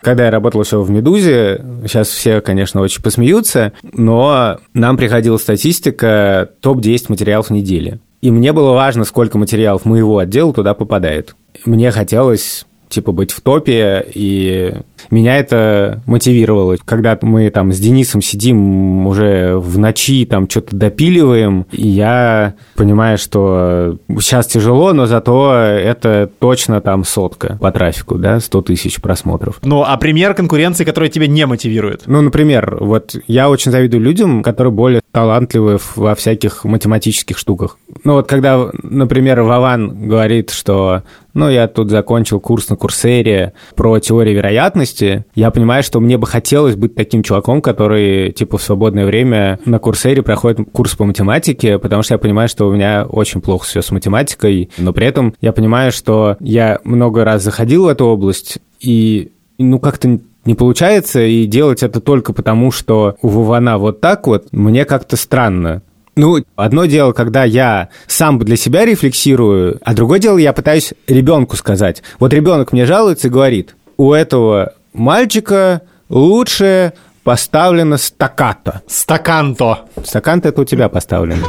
Когда 0.06 0.26
я 0.26 0.30
работал 0.30 0.62
еще 0.62 0.80
в 0.80 0.88
«Медузе», 0.88 1.60
сейчас 1.82 2.06
все, 2.06 2.40
конечно, 2.40 2.80
очень 2.80 3.02
посмеются, 3.02 3.72
но 3.82 4.58
нам 4.72 4.96
приходила 4.96 5.36
статистика 5.36 6.48
топ-10 6.60 7.06
материалов 7.08 7.50
недели. 7.50 7.98
И 8.20 8.30
мне 8.30 8.52
было 8.52 8.70
важно, 8.70 9.04
сколько 9.04 9.36
материалов 9.36 9.84
моего 9.84 10.18
отдела 10.18 10.54
туда 10.54 10.74
попадает. 10.74 11.34
Мне 11.64 11.90
хотелось 11.90 12.66
типа 12.88 13.12
быть 13.12 13.32
в 13.32 13.40
топе, 13.40 14.04
и 14.14 14.74
меня 15.10 15.36
это 15.36 16.02
мотивировало. 16.06 16.76
Когда 16.84 17.18
мы 17.22 17.50
там 17.50 17.72
с 17.72 17.78
Денисом 17.78 18.22
сидим 18.22 19.06
уже 19.06 19.56
в 19.56 19.78
ночи, 19.78 20.26
там 20.26 20.48
что-то 20.48 20.76
допиливаем, 20.76 21.66
и 21.72 21.86
я 21.86 22.54
понимаю, 22.74 23.18
что 23.18 23.98
сейчас 24.20 24.46
тяжело, 24.46 24.92
но 24.92 25.06
зато 25.06 25.52
это 25.52 26.30
точно 26.38 26.80
там 26.80 27.04
сотка 27.04 27.58
по 27.60 27.70
трафику, 27.72 28.16
да, 28.16 28.40
100 28.40 28.62
тысяч 28.62 29.00
просмотров. 29.00 29.60
Ну, 29.62 29.82
а 29.82 29.96
пример 29.96 30.34
конкуренции, 30.34 30.84
которая 30.84 31.10
тебя 31.10 31.26
не 31.26 31.46
мотивирует? 31.46 32.02
Ну, 32.06 32.20
например, 32.20 32.78
вот 32.80 33.16
я 33.26 33.50
очень 33.50 33.70
завидую 33.70 34.02
людям, 34.02 34.42
которые 34.42 34.72
более 34.72 35.02
талантливы 35.12 35.78
во 35.94 36.14
всяких 36.14 36.64
математических 36.64 37.38
штуках. 37.38 37.78
Ну, 38.04 38.14
вот 38.14 38.28
когда, 38.28 38.70
например, 38.82 39.42
Вован 39.42 40.08
говорит, 40.08 40.50
что 40.50 41.02
ну, 41.36 41.50
я 41.50 41.68
тут 41.68 41.90
закончил 41.90 42.40
курс 42.40 42.70
на 42.70 42.76
Курсере 42.76 43.52
про 43.74 43.98
теорию 44.00 44.36
вероятности. 44.36 45.26
Я 45.34 45.50
понимаю, 45.50 45.82
что 45.82 46.00
мне 46.00 46.16
бы 46.16 46.26
хотелось 46.26 46.76
быть 46.76 46.94
таким 46.94 47.22
чуваком, 47.22 47.60
который, 47.60 48.32
типа, 48.32 48.56
в 48.56 48.62
свободное 48.62 49.04
время 49.04 49.60
на 49.66 49.78
Курсере 49.78 50.22
проходит 50.22 50.66
курс 50.72 50.94
по 50.94 51.04
математике, 51.04 51.78
потому 51.78 52.02
что 52.02 52.14
я 52.14 52.18
понимаю, 52.18 52.48
что 52.48 52.66
у 52.66 52.72
меня 52.72 53.04
очень 53.06 53.42
плохо 53.42 53.66
все 53.66 53.82
с 53.82 53.90
математикой, 53.90 54.70
но 54.78 54.94
при 54.94 55.06
этом 55.06 55.34
я 55.42 55.52
понимаю, 55.52 55.92
что 55.92 56.38
я 56.40 56.80
много 56.84 57.22
раз 57.22 57.42
заходил 57.42 57.84
в 57.84 57.88
эту 57.88 58.06
область, 58.06 58.58
и, 58.80 59.30
ну, 59.58 59.78
как-то 59.78 60.18
не 60.46 60.54
получается, 60.54 61.20
и 61.20 61.44
делать 61.44 61.82
это 61.82 62.00
только 62.00 62.32
потому, 62.32 62.70
что 62.70 63.16
у 63.20 63.28
Вована 63.28 63.76
вот 63.76 64.00
так 64.00 64.26
вот, 64.26 64.46
мне 64.52 64.86
как-то 64.86 65.16
странно. 65.16 65.82
Ну, 66.18 66.42
одно 66.56 66.86
дело, 66.86 67.12
когда 67.12 67.44
я 67.44 67.90
сам 68.06 68.38
для 68.38 68.56
себя 68.56 68.86
рефлексирую, 68.86 69.78
а 69.84 69.92
другое 69.92 70.18
дело, 70.18 70.38
я 70.38 70.54
пытаюсь 70.54 70.94
ребенку 71.06 71.56
сказать. 71.56 72.02
Вот 72.18 72.32
ребенок 72.32 72.72
мне 72.72 72.86
жалуется 72.86 73.28
и 73.28 73.30
говорит, 73.30 73.76
у 73.98 74.14
этого 74.14 74.72
мальчика 74.94 75.82
лучше 76.08 76.94
поставлено 77.22 77.98
стаккато. 77.98 78.80
Стаканто. 78.86 79.80
Стакан-то 80.02 80.48
это 80.48 80.62
у 80.62 80.64
тебя 80.64 80.88
поставлено. 80.88 81.48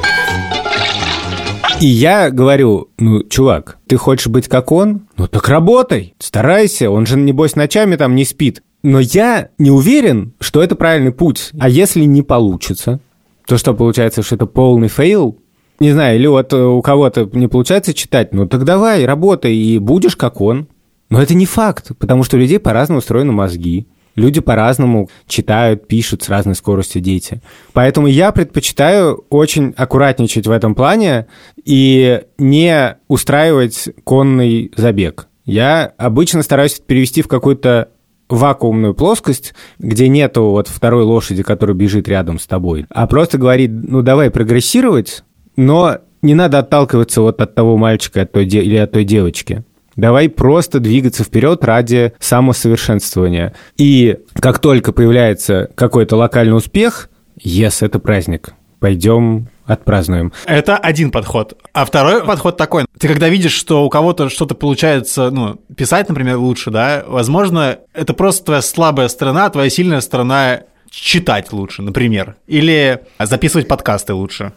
И 1.79 1.85
я 1.85 2.29
говорю, 2.29 2.89
ну, 2.99 3.23
чувак, 3.23 3.77
ты 3.87 3.95
хочешь 3.95 4.27
быть 4.27 4.49
как 4.49 4.73
он? 4.73 5.07
Ну, 5.15 5.27
так 5.27 5.47
работай, 5.47 6.13
старайся, 6.19 6.91
он 6.91 7.05
же, 7.05 7.17
небось, 7.17 7.55
ночами 7.55 7.95
там 7.95 8.15
не 8.15 8.25
спит. 8.25 8.63
Но 8.83 8.99
я 8.99 9.47
не 9.57 9.71
уверен, 9.71 10.33
что 10.41 10.61
это 10.61 10.75
правильный 10.75 11.13
путь. 11.13 11.51
А 11.57 11.69
если 11.69 12.01
не 12.01 12.21
получится? 12.21 12.99
То 13.47 13.57
что 13.57 13.73
получается, 13.73 14.21
что 14.21 14.35
это 14.35 14.45
полный 14.45 14.89
fail? 14.89 15.39
Не 15.79 15.91
знаю, 15.91 16.19
или 16.19 16.27
вот 16.27 16.53
у 16.53 16.81
кого-то 16.81 17.29
не 17.33 17.47
получается 17.47 17.93
читать, 17.93 18.33
ну 18.33 18.47
так 18.47 18.65
давай, 18.65 19.05
работай, 19.05 19.55
и 19.55 19.79
будешь 19.79 20.15
как 20.15 20.41
он. 20.41 20.67
Но 21.09 21.21
это 21.21 21.33
не 21.33 21.45
факт, 21.45 21.91
потому 21.97 22.23
что 22.23 22.35
у 22.35 22.39
людей 22.39 22.59
по-разному 22.59 22.99
устроены 22.99 23.31
мозги. 23.31 23.87
Люди 24.15 24.41
по-разному 24.41 25.09
читают, 25.27 25.87
пишут 25.87 26.23
с 26.23 26.29
разной 26.29 26.55
скоростью 26.55 27.01
дети. 27.01 27.41
Поэтому 27.71 28.07
я 28.07 28.31
предпочитаю 28.31 29.23
очень 29.29 29.73
аккуратничать 29.77 30.47
в 30.47 30.51
этом 30.51 30.73
плане 30.73 31.27
и 31.63 32.23
не 32.39 32.97
устраивать 33.07 33.89
конный 34.03 34.71
забег. 34.75 35.27
Я 35.45 35.93
обычно 35.97 36.41
стараюсь 36.41 36.81
перевести 36.85 37.21
в 37.21 37.27
какую-то 37.27 37.89
вакуумную 38.29 38.93
плоскость, 38.93 39.53
где 39.79 40.07
нету 40.07 40.45
вот 40.45 40.67
второй 40.67 41.03
лошади, 41.03 41.43
которая 41.43 41.75
бежит 41.75 42.07
рядом 42.07 42.39
с 42.39 42.47
тобой, 42.47 42.85
а 42.89 43.07
просто 43.07 43.37
говорит, 43.37 43.71
ну 43.71 44.01
давай 44.01 44.29
прогрессировать, 44.29 45.23
но 45.55 45.97
не 46.21 46.33
надо 46.33 46.59
отталкиваться 46.59 47.21
вот 47.21 47.39
от 47.41 47.55
того 47.55 47.77
мальчика 47.77 48.21
от 48.21 48.31
той 48.31 48.45
де- 48.45 48.61
или 48.63 48.75
от 48.77 48.91
той 48.91 49.03
девочки. 49.03 49.63
Давай 49.95 50.29
просто 50.29 50.79
двигаться 50.79 51.23
вперед 51.23 51.63
ради 51.63 52.13
самосовершенствования. 52.19 53.55
И 53.77 54.17
как 54.35 54.59
только 54.59 54.91
появляется 54.91 55.69
какой-то 55.75 56.17
локальный 56.17 56.55
успех, 56.55 57.09
yes, 57.43 57.83
это 57.85 57.97
праздник. 57.97 58.53
Пойдем 58.79 59.49
отпразднуем. 59.65 60.31
Это 60.45 60.77
один 60.77 61.11
подход. 61.11 61.57
А 61.73 61.85
второй 61.85 62.23
подход 62.23 62.57
такой. 62.57 62.85
Ты 62.97 63.07
когда 63.07 63.27
видишь, 63.27 63.53
что 63.53 63.85
у 63.85 63.89
кого-то 63.89 64.29
что-то 64.29 64.55
получается, 64.55 65.29
ну, 65.29 65.55
писать, 65.75 66.07
например, 66.09 66.37
лучше, 66.37 66.71
да, 66.71 67.03
возможно, 67.05 67.79
это 67.93 68.13
просто 68.13 68.45
твоя 68.45 68.61
слабая 68.61 69.07
сторона, 69.09 69.45
а 69.45 69.49
твоя 69.49 69.69
сильная 69.69 70.01
сторона 70.01 70.61
читать 70.89 71.51
лучше, 71.51 71.81
например. 71.81 72.35
Или 72.47 73.01
записывать 73.19 73.67
подкасты 73.67 74.13
лучше. 74.13 74.53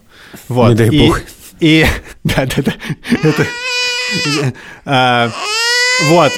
Вот. 0.49 0.71
Не 0.71 0.75
дай 0.77 0.89
и, 0.89 1.09
бог. 1.09 1.21
И... 1.61 1.85
Да-да-да. 2.25 2.73
Это... 3.23 3.47
а, 4.85 5.31
Вот. 6.09 6.33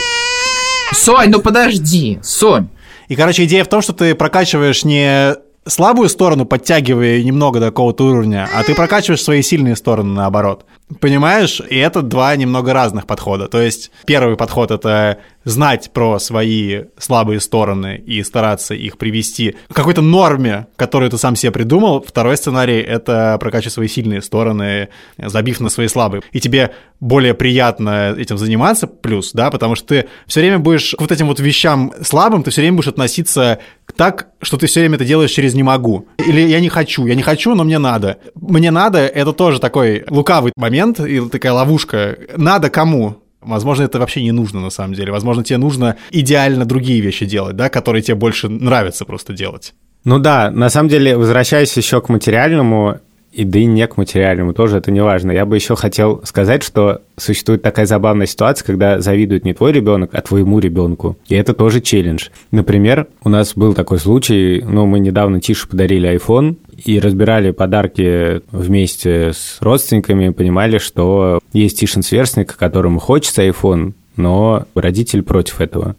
Сонь, 0.92 1.30
ну 1.30 1.40
подожди, 1.40 2.18
Сонь. 2.22 2.68
И, 3.08 3.16
короче, 3.16 3.44
идея 3.44 3.64
в 3.64 3.68
том, 3.68 3.82
что 3.82 3.92
ты 3.92 4.14
прокачиваешь 4.14 4.84
не 4.84 5.34
слабую 5.66 6.08
сторону, 6.08 6.44
подтягивая 6.44 7.22
немного 7.22 7.60
до 7.60 7.66
какого-то 7.66 8.04
уровня, 8.04 8.48
а 8.54 8.62
ты 8.64 8.74
прокачиваешь 8.74 9.22
свои 9.22 9.42
сильные 9.42 9.76
стороны 9.76 10.12
наоборот. 10.14 10.64
Понимаешь? 11.00 11.60
И 11.68 11.76
это 11.76 12.02
два 12.02 12.34
немного 12.36 12.72
разных 12.72 13.06
подхода. 13.06 13.48
То 13.48 13.60
есть 13.60 13.90
первый 14.06 14.36
подход— 14.36 14.70
это 14.72 15.18
знать 15.44 15.90
про 15.92 16.18
свои 16.18 16.84
слабые 16.98 17.40
стороны 17.40 17.96
и 17.96 18.22
стараться 18.22 18.74
их 18.74 18.96
привести 18.98 19.56
к 19.68 19.74
какой-то 19.74 20.00
норме, 20.02 20.68
которую 20.76 21.10
ты 21.10 21.18
сам 21.18 21.36
себе 21.36 21.52
придумал. 21.52 22.04
Второй 22.06 22.36
сценарий— 22.36 22.80
это 22.80 23.36
прокачивать 23.40 23.72
свои 23.72 23.88
сильные 23.88 24.22
стороны, 24.22 24.88
забив 25.18 25.60
на 25.60 25.68
свои 25.68 25.88
слабые. 25.88 26.22
И 26.32 26.40
тебе 26.40 26.72
более 27.00 27.34
приятно 27.34 28.14
этим 28.16 28.38
заниматься, 28.38 28.86
плюс, 28.86 29.32
да, 29.32 29.50
потому 29.50 29.74
что 29.74 29.88
ты 29.88 30.08
все 30.26 30.40
время 30.40 30.60
будешь 30.60 30.94
к 30.96 31.00
вот 31.00 31.10
этим 31.10 31.26
вот 31.26 31.40
вещам 31.40 31.92
слабым, 32.02 32.44
ты 32.44 32.50
все 32.50 32.60
время 32.60 32.76
будешь 32.76 32.88
относиться 32.88 33.58
так, 33.96 34.28
что 34.40 34.56
ты 34.56 34.66
все 34.66 34.80
время 34.80 34.94
это 34.94 35.04
делаешь 35.04 35.32
через 35.32 35.54
«не 35.54 35.62
могу». 35.62 36.08
Или 36.18 36.40
«я 36.42 36.60
не 36.60 36.68
хочу», 36.68 37.06
«я 37.06 37.14
не 37.14 37.22
хочу, 37.22 37.54
но 37.54 37.64
мне 37.64 37.78
надо». 37.78 38.18
«Мне 38.34 38.70
надо»— 38.70 38.98
это 39.00 39.32
тоже 39.32 39.58
такой 39.58 40.04
лукавый 40.08 40.52
момент 40.56 40.81
и 40.90 41.28
такая 41.28 41.52
ловушка. 41.52 42.18
Надо 42.36 42.70
кому? 42.70 43.16
Возможно, 43.40 43.84
это 43.84 43.98
вообще 43.98 44.22
не 44.22 44.32
нужно 44.32 44.60
на 44.60 44.70
самом 44.70 44.94
деле. 44.94 45.10
Возможно, 45.10 45.42
тебе 45.42 45.58
нужно 45.58 45.96
идеально 46.10 46.64
другие 46.64 47.00
вещи 47.00 47.26
делать, 47.26 47.56
да, 47.56 47.68
которые 47.68 48.02
тебе 48.02 48.14
больше 48.14 48.48
нравится 48.48 49.04
просто 49.04 49.32
делать. 49.32 49.74
Ну 50.04 50.18
да, 50.18 50.50
на 50.50 50.68
самом 50.68 50.88
деле, 50.88 51.16
возвращаясь 51.16 51.76
еще 51.76 52.00
к 52.00 52.08
материальному, 52.08 53.00
и 53.32 53.44
да 53.44 53.58
и 53.58 53.64
не 53.64 53.86
к 53.86 53.96
материальному 53.96 54.52
тоже, 54.52 54.76
это 54.76 54.90
не 54.90 55.02
важно. 55.02 55.32
Я 55.32 55.46
бы 55.46 55.56
еще 55.56 55.74
хотел 55.74 56.20
сказать, 56.24 56.62
что 56.62 57.00
существует 57.16 57.62
такая 57.62 57.86
забавная 57.86 58.26
ситуация, 58.26 58.66
когда 58.66 59.00
завидует 59.00 59.44
не 59.44 59.54
твой 59.54 59.72
ребенок, 59.72 60.10
а 60.12 60.20
твоему 60.20 60.58
ребенку. 60.58 61.16
И 61.28 61.34
это 61.34 61.54
тоже 61.54 61.80
челлендж. 61.80 62.28
Например, 62.50 63.06
у 63.24 63.28
нас 63.28 63.54
был 63.54 63.74
такой 63.74 63.98
случай, 63.98 64.62
ну, 64.62 64.86
мы 64.86 65.00
недавно 65.00 65.40
Тише 65.40 65.68
подарили 65.68 66.14
iPhone, 66.14 66.56
и 66.84 66.98
разбирали 66.98 67.52
подарки 67.52 68.42
вместе 68.50 69.32
с 69.32 69.58
родственниками, 69.60 70.30
понимали, 70.30 70.78
что 70.78 71.40
есть 71.52 71.78
Тишин 71.78 72.02
сверстник, 72.02 72.56
которому 72.56 72.98
хочется 72.98 73.46
iPhone, 73.46 73.92
но 74.16 74.66
родитель 74.74 75.22
против 75.22 75.60
этого, 75.60 75.94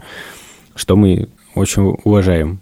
что 0.76 0.96
мы 0.96 1.30
очень 1.56 1.84
уважаем. 2.04 2.60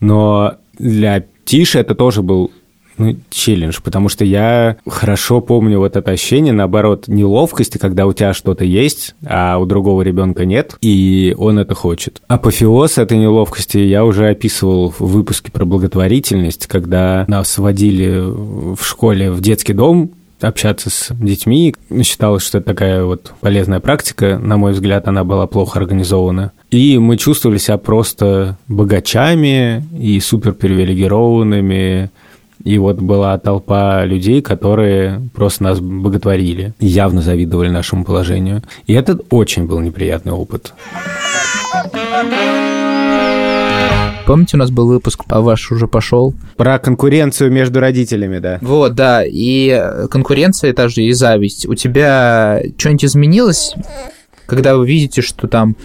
Но 0.00 0.56
для 0.78 1.24
Тиши 1.44 1.78
это 1.78 1.94
тоже 1.94 2.22
был 2.22 2.50
ну, 2.98 3.16
челлендж, 3.30 3.78
потому 3.82 4.08
что 4.08 4.24
я 4.24 4.76
хорошо 4.86 5.40
помню 5.40 5.78
вот 5.78 5.96
это 5.96 6.10
ощущение, 6.10 6.52
наоборот, 6.52 7.08
неловкости, 7.08 7.78
когда 7.78 8.06
у 8.06 8.12
тебя 8.12 8.34
что-то 8.34 8.64
есть, 8.64 9.14
а 9.26 9.58
у 9.58 9.66
другого 9.66 10.02
ребенка 10.02 10.44
нет, 10.44 10.76
и 10.80 11.34
он 11.38 11.58
это 11.58 11.74
хочет. 11.74 12.22
Апофеоз 12.28 12.98
этой 12.98 13.18
неловкости 13.18 13.78
я 13.78 14.04
уже 14.04 14.28
описывал 14.28 14.90
в 14.90 15.00
выпуске 15.00 15.50
про 15.50 15.64
благотворительность, 15.64 16.66
когда 16.66 17.24
нас 17.28 17.58
водили 17.58 18.20
в 18.20 18.78
школе 18.82 19.30
в 19.30 19.40
детский 19.40 19.72
дом, 19.72 20.12
общаться 20.44 20.90
с 20.90 21.08
детьми. 21.12 21.74
Считалось, 22.02 22.44
что 22.44 22.58
это 22.58 22.66
такая 22.66 23.04
вот 23.04 23.32
полезная 23.40 23.80
практика. 23.80 24.38
На 24.38 24.56
мой 24.56 24.72
взгляд, 24.72 25.08
она 25.08 25.24
была 25.24 25.46
плохо 25.46 25.78
организована. 25.78 26.52
И 26.70 26.98
мы 26.98 27.16
чувствовали 27.16 27.58
себя 27.58 27.78
просто 27.78 28.56
богачами 28.68 29.84
и 29.98 30.18
супер 30.20 30.52
привилегированными. 30.52 32.10
И 32.64 32.78
вот 32.78 32.96
была 33.00 33.36
толпа 33.38 34.04
людей, 34.04 34.42
которые 34.42 35.20
просто 35.34 35.64
нас 35.64 35.80
боготворили, 35.80 36.74
явно 36.78 37.20
завидовали 37.22 37.68
нашему 37.68 38.04
положению. 38.04 38.62
И 38.86 38.92
это 38.92 39.18
очень 39.30 39.66
был 39.66 39.80
неприятный 39.80 40.32
опыт. 40.32 40.72
Помните, 44.24 44.56
у 44.56 44.60
нас 44.60 44.70
был 44.70 44.86
выпуск, 44.86 45.24
а 45.28 45.40
ваш 45.40 45.72
уже 45.72 45.88
пошел? 45.88 46.32
Про 46.56 46.78
конкуренцию 46.78 47.50
между 47.50 47.80
родителями, 47.80 48.38
да. 48.38 48.58
Вот, 48.60 48.94
да. 48.94 49.24
И 49.26 49.82
конкуренция 50.10 50.70
это 50.70 50.88
же 50.88 51.02
и 51.02 51.12
зависть. 51.12 51.66
У 51.66 51.74
тебя 51.74 52.62
что-нибудь 52.78 53.06
изменилось, 53.06 53.74
когда 54.46 54.76
вы 54.76 54.86
видите, 54.86 55.22
что 55.22 55.48
там 55.48 55.76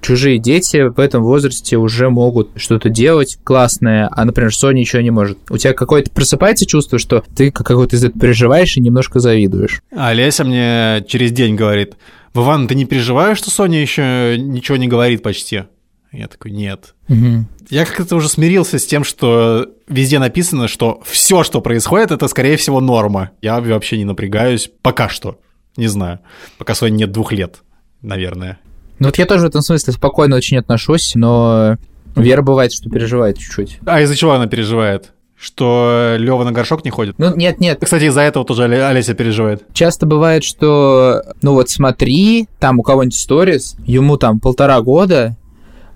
чужие 0.00 0.38
дети 0.38 0.88
в 0.88 0.98
этом 0.98 1.22
возрасте 1.22 1.76
уже 1.76 2.10
могут 2.10 2.50
что-то 2.56 2.88
делать 2.88 3.38
классное, 3.44 4.08
а, 4.10 4.24
например, 4.24 4.54
Соня 4.54 4.80
еще 4.80 5.02
не 5.02 5.10
может. 5.10 5.38
У 5.50 5.56
тебя 5.56 5.72
какое-то 5.72 6.10
просыпается 6.10 6.66
чувство, 6.66 6.98
что 6.98 7.24
ты 7.34 7.50
какой-то 7.50 7.96
из 7.96 8.04
этого 8.04 8.20
переживаешь 8.20 8.76
и 8.76 8.80
немножко 8.80 9.20
завидуешь. 9.20 9.82
А 9.94 10.12
Леся 10.12 10.44
мне 10.44 11.04
через 11.06 11.32
день 11.32 11.54
говорит, 11.54 11.94
Вован, 12.34 12.66
ты 12.66 12.74
не 12.74 12.84
переживаешь, 12.84 13.38
что 13.38 13.50
Соня 13.50 13.80
еще 13.80 14.36
ничего 14.38 14.76
не 14.76 14.88
говорит 14.88 15.22
почти? 15.22 15.64
Я 16.12 16.28
такой, 16.28 16.50
нет. 16.50 16.94
Угу. 17.08 17.46
Я 17.70 17.86
как-то 17.86 18.16
уже 18.16 18.28
смирился 18.28 18.78
с 18.78 18.86
тем, 18.86 19.02
что 19.02 19.66
везде 19.88 20.18
написано, 20.18 20.68
что 20.68 21.00
все, 21.04 21.42
что 21.42 21.62
происходит, 21.62 22.10
это, 22.10 22.28
скорее 22.28 22.58
всего, 22.58 22.80
норма. 22.80 23.30
Я 23.40 23.60
вообще 23.60 23.96
не 23.96 24.04
напрягаюсь 24.04 24.70
пока 24.82 25.08
что. 25.08 25.40
Не 25.76 25.86
знаю. 25.86 26.20
Пока 26.58 26.74
Соне 26.74 26.96
нет 26.96 27.12
двух 27.12 27.32
лет, 27.32 27.62
наверное. 28.02 28.58
Ну 29.02 29.08
вот 29.08 29.18
я 29.18 29.26
тоже 29.26 29.46
в 29.46 29.48
этом 29.48 29.62
смысле 29.62 29.92
спокойно 29.92 30.36
очень 30.36 30.58
отношусь, 30.58 31.16
но 31.16 31.76
Вера 32.14 32.40
бывает, 32.40 32.72
что 32.72 32.88
переживает 32.88 33.36
чуть-чуть. 33.36 33.80
А 33.84 34.00
из-за 34.00 34.14
чего 34.14 34.32
она 34.32 34.46
переживает? 34.46 35.12
что 35.36 36.14
Лева 36.20 36.44
на 36.44 36.52
горшок 36.52 36.84
не 36.84 36.92
ходит. 36.92 37.16
Ну, 37.18 37.34
нет, 37.34 37.58
нет. 37.58 37.80
Кстати, 37.82 38.04
из-за 38.04 38.20
этого 38.20 38.44
тоже 38.44 38.62
Олеся 38.62 39.14
переживает. 39.14 39.64
Часто 39.72 40.06
бывает, 40.06 40.44
что, 40.44 41.20
ну 41.42 41.54
вот 41.54 41.68
смотри, 41.68 42.46
там 42.60 42.78
у 42.78 42.84
кого-нибудь 42.84 43.18
сторис, 43.18 43.74
ему 43.84 44.16
там 44.18 44.38
полтора 44.38 44.80
года, 44.82 45.36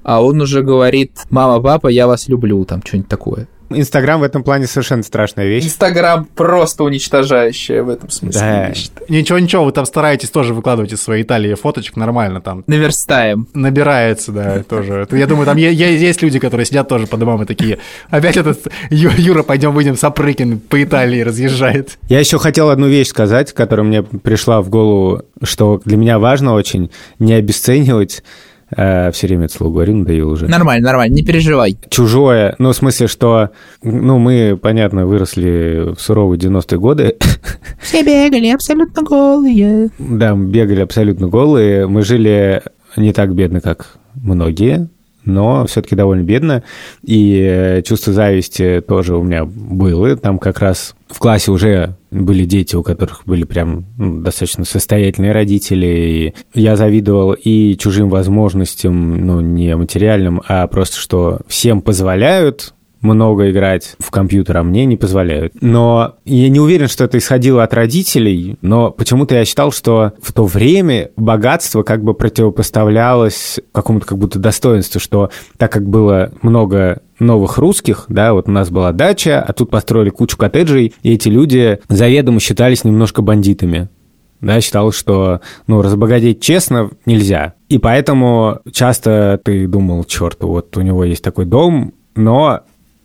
а 0.02 0.20
он 0.20 0.40
уже 0.40 0.62
говорит, 0.62 1.12
мама, 1.30 1.62
папа, 1.62 1.86
я 1.86 2.08
вас 2.08 2.26
люблю, 2.26 2.64
там 2.64 2.82
что-нибудь 2.84 3.08
такое. 3.08 3.46
Инстаграм 3.70 4.20
в 4.20 4.22
этом 4.22 4.42
плане 4.42 4.66
совершенно 4.66 5.02
страшная 5.02 5.46
вещь. 5.46 5.64
Инстаграм 5.64 6.24
просто 6.24 6.84
уничтожающая 6.84 7.82
в 7.82 7.88
этом 7.88 8.10
смысле. 8.10 8.40
Да. 8.40 8.68
Вещь. 8.68 8.90
Ничего, 9.08 9.38
ничего, 9.38 9.64
вы 9.64 9.72
там 9.72 9.86
стараетесь 9.86 10.30
тоже 10.30 10.54
выкладывать 10.54 10.92
из 10.92 11.02
своей 11.02 11.22
Италии 11.22 11.54
фоточек 11.54 11.96
нормально 11.96 12.40
там. 12.40 12.64
Наверстаем. 12.66 13.48
Набирается, 13.54 14.32
да, 14.32 14.62
тоже. 14.68 15.06
Я 15.10 15.26
думаю, 15.26 15.46
там 15.46 15.56
есть 15.56 16.22
люди, 16.22 16.38
которые 16.38 16.66
сидят 16.66 16.88
тоже 16.88 17.06
по 17.06 17.16
домам 17.16 17.42
и 17.42 17.46
такие, 17.46 17.78
опять 18.10 18.36
этот 18.36 18.66
Юра, 18.90 19.42
пойдем 19.42 19.72
выйдем, 19.72 19.96
Сапрыкин 19.96 20.60
по 20.60 20.82
Италии 20.82 21.20
разъезжает. 21.20 21.98
Я 22.08 22.20
еще 22.20 22.38
хотел 22.38 22.70
одну 22.70 22.86
вещь 22.86 23.08
сказать, 23.08 23.52
которая 23.52 23.86
мне 23.86 24.02
пришла 24.02 24.62
в 24.62 24.68
голову, 24.68 25.22
что 25.42 25.80
для 25.84 25.96
меня 25.96 26.18
важно 26.18 26.54
очень 26.54 26.90
не 27.18 27.34
обесценивать 27.34 28.22
Э, 28.74 29.10
все 29.12 29.26
время 29.26 29.44
это 29.44 29.54
слово 29.54 29.72
говорю, 29.72 29.96
надоело 29.96 30.32
уже. 30.32 30.48
Нормально, 30.48 30.86
нормально, 30.86 31.14
не 31.14 31.22
переживай. 31.22 31.78
Чужое, 31.88 32.54
ну, 32.58 32.72
в 32.72 32.76
смысле, 32.76 33.06
что, 33.06 33.50
ну, 33.82 34.18
мы, 34.18 34.58
понятно, 34.60 35.06
выросли 35.06 35.94
в 35.94 36.00
суровые 36.00 36.38
90-е 36.38 36.78
годы. 36.78 37.16
Все 37.80 38.02
бегали 38.02 38.48
абсолютно 38.48 39.02
голые. 39.02 39.90
Да, 39.98 40.34
мы 40.34 40.46
бегали 40.46 40.80
абсолютно 40.80 41.28
голые. 41.28 41.86
Мы 41.86 42.02
жили 42.02 42.62
не 42.96 43.12
так 43.12 43.34
бедно, 43.34 43.60
как 43.60 43.98
многие, 44.14 44.88
но 45.26 45.66
все-таки 45.66 45.94
довольно 45.94 46.22
бедно. 46.22 46.62
И 47.02 47.38
э, 47.38 47.82
чувство 47.82 48.12
зависти 48.12 48.82
тоже 48.86 49.16
у 49.16 49.22
меня 49.22 49.44
было. 49.44 50.16
Там 50.16 50.38
как 50.38 50.60
раз 50.60 50.94
в 51.08 51.18
классе 51.18 51.50
уже 51.50 51.96
были 52.10 52.44
дети, 52.44 52.74
у 52.76 52.82
которых 52.82 53.22
были 53.26 53.44
прям 53.44 53.84
ну, 53.98 54.22
достаточно 54.22 54.64
состоятельные 54.64 55.32
родители. 55.32 56.34
И 56.54 56.60
я 56.60 56.76
завидовал 56.76 57.32
и 57.32 57.76
чужим 57.76 58.08
возможностям, 58.08 59.26
ну, 59.26 59.40
не 59.40 59.76
материальным, 59.76 60.42
а 60.48 60.66
просто 60.66 60.96
что 60.96 61.40
всем 61.46 61.82
позволяют, 61.82 62.72
много 63.06 63.50
играть 63.50 63.96
в 63.98 64.10
компьютер, 64.10 64.58
а 64.58 64.62
мне 64.62 64.84
не 64.84 64.96
позволяют. 64.96 65.54
Но 65.60 66.16
я 66.24 66.48
не 66.48 66.60
уверен, 66.60 66.88
что 66.88 67.04
это 67.04 67.18
исходило 67.18 67.62
от 67.62 67.72
родителей, 67.72 68.56
но 68.60 68.90
почему-то 68.90 69.34
я 69.34 69.44
считал, 69.44 69.72
что 69.72 70.12
в 70.20 70.32
то 70.32 70.44
время 70.44 71.10
богатство 71.16 71.82
как 71.82 72.02
бы 72.02 72.14
противопоставлялось 72.14 73.60
какому-то 73.72 74.06
как 74.06 74.18
будто 74.18 74.38
достоинству, 74.38 75.00
что 75.00 75.30
так 75.56 75.72
как 75.72 75.88
было 75.88 76.32
много 76.42 77.00
новых 77.18 77.56
русских, 77.56 78.04
да, 78.08 78.34
вот 78.34 78.48
у 78.48 78.50
нас 78.52 78.68
была 78.68 78.92
дача, 78.92 79.42
а 79.42 79.52
тут 79.52 79.70
построили 79.70 80.10
кучу 80.10 80.36
коттеджей, 80.36 80.92
и 81.02 81.14
эти 81.14 81.28
люди 81.28 81.78
заведомо 81.88 82.40
считались 82.40 82.84
немножко 82.84 83.22
бандитами 83.22 83.88
да, 84.40 84.60
считал, 84.60 84.92
что, 84.92 85.40
ну, 85.66 85.82
разбогатеть 85.82 86.40
честно 86.40 86.90
нельзя. 87.04 87.54
И 87.68 87.78
поэтому 87.78 88.60
часто 88.72 89.40
ты 89.42 89.66
думал, 89.66 90.04
черт, 90.04 90.42
вот 90.42 90.76
у 90.76 90.82
него 90.82 91.04
есть 91.04 91.24
такой 91.24 91.46
дом, 91.46 91.94
но 92.14 92.60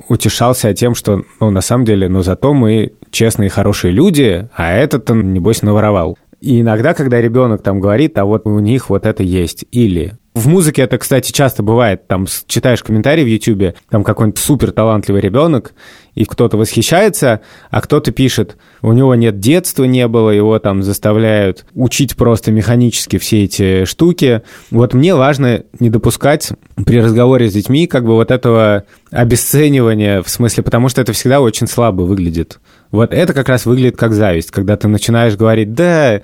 утешался 0.10 0.74
тем, 0.74 0.96
что, 0.96 1.24
ну, 1.40 1.50
на 1.50 1.62
самом 1.62 1.86
деле, 1.86 2.10
ну, 2.10 2.22
зато 2.24 2.54
мы 2.54 2.94
честные 3.12 3.50
хорошие 3.50 3.92
люди, 3.92 4.48
а 4.56 4.74
этот, 4.74 5.10
он, 5.10 5.34
небось, 5.34 5.62
наворовал. 5.62 6.18
И 6.40 6.62
иногда, 6.62 6.94
когда 6.94 7.22
ребенок 7.22 7.62
там 7.62 7.80
говорит, 7.80 8.18
а 8.18 8.26
вот 8.26 8.46
у 8.46 8.60
них 8.60 8.90
вот 8.90 9.06
это 9.06 9.22
есть, 9.22 9.66
или 9.72 10.14
в 10.34 10.48
музыке 10.48 10.84
это, 10.84 10.98
кстати, 10.98 11.32
часто 11.32 11.62
бывает. 11.62 12.08
Там 12.08 12.26
читаешь 12.48 12.84
комментарии 12.84 13.24
в 13.24 13.28
Ютубе, 13.28 13.76
там 13.90 14.04
какой-нибудь 14.04 14.40
супер 14.40 14.72
талантливый 14.72 15.22
ребенок, 15.22 15.74
и 16.16 16.26
кто-то 16.26 16.58
восхищается, 16.58 17.42
а 17.70 17.82
кто-то 17.82 18.12
пишет, 18.12 18.58
у 18.82 18.92
него 18.92 19.16
нет 19.16 19.40
детства, 19.40 19.86
не 19.86 20.08
было, 20.08 20.30
его 20.30 20.60
там 20.60 20.84
заставляют 20.84 21.66
учить 21.74 22.16
просто 22.16 22.52
механически 22.52 23.18
все 23.18 23.44
эти 23.44 23.86
штуки. 23.86 24.42
Вот 24.72 24.94
мне 24.94 25.16
важно 25.16 25.64
не 25.80 25.90
допускать 25.90 26.52
при 26.86 27.02
разговоре 27.02 27.50
с 27.50 27.54
детьми 27.54 27.88
как 27.88 28.06
бы 28.06 28.14
вот 28.14 28.32
этого 28.32 28.84
обесценивания, 29.12 30.22
в 30.22 30.30
смысле, 30.30 30.64
потому 30.64 30.90
что 30.90 31.02
это 31.02 31.14
всегда 31.14 31.42
очень 31.42 31.68
слабо 31.68 32.02
выглядит. 32.02 32.60
Вот 32.92 33.14
это 33.14 33.34
как 33.34 33.48
раз 33.48 33.66
выглядит 33.66 33.96
как 33.96 34.14
зависть, 34.14 34.52
когда 34.52 34.76
ты 34.76 34.88
начинаешь 34.88 35.36
говорить, 35.36 35.74
да, 35.74 36.22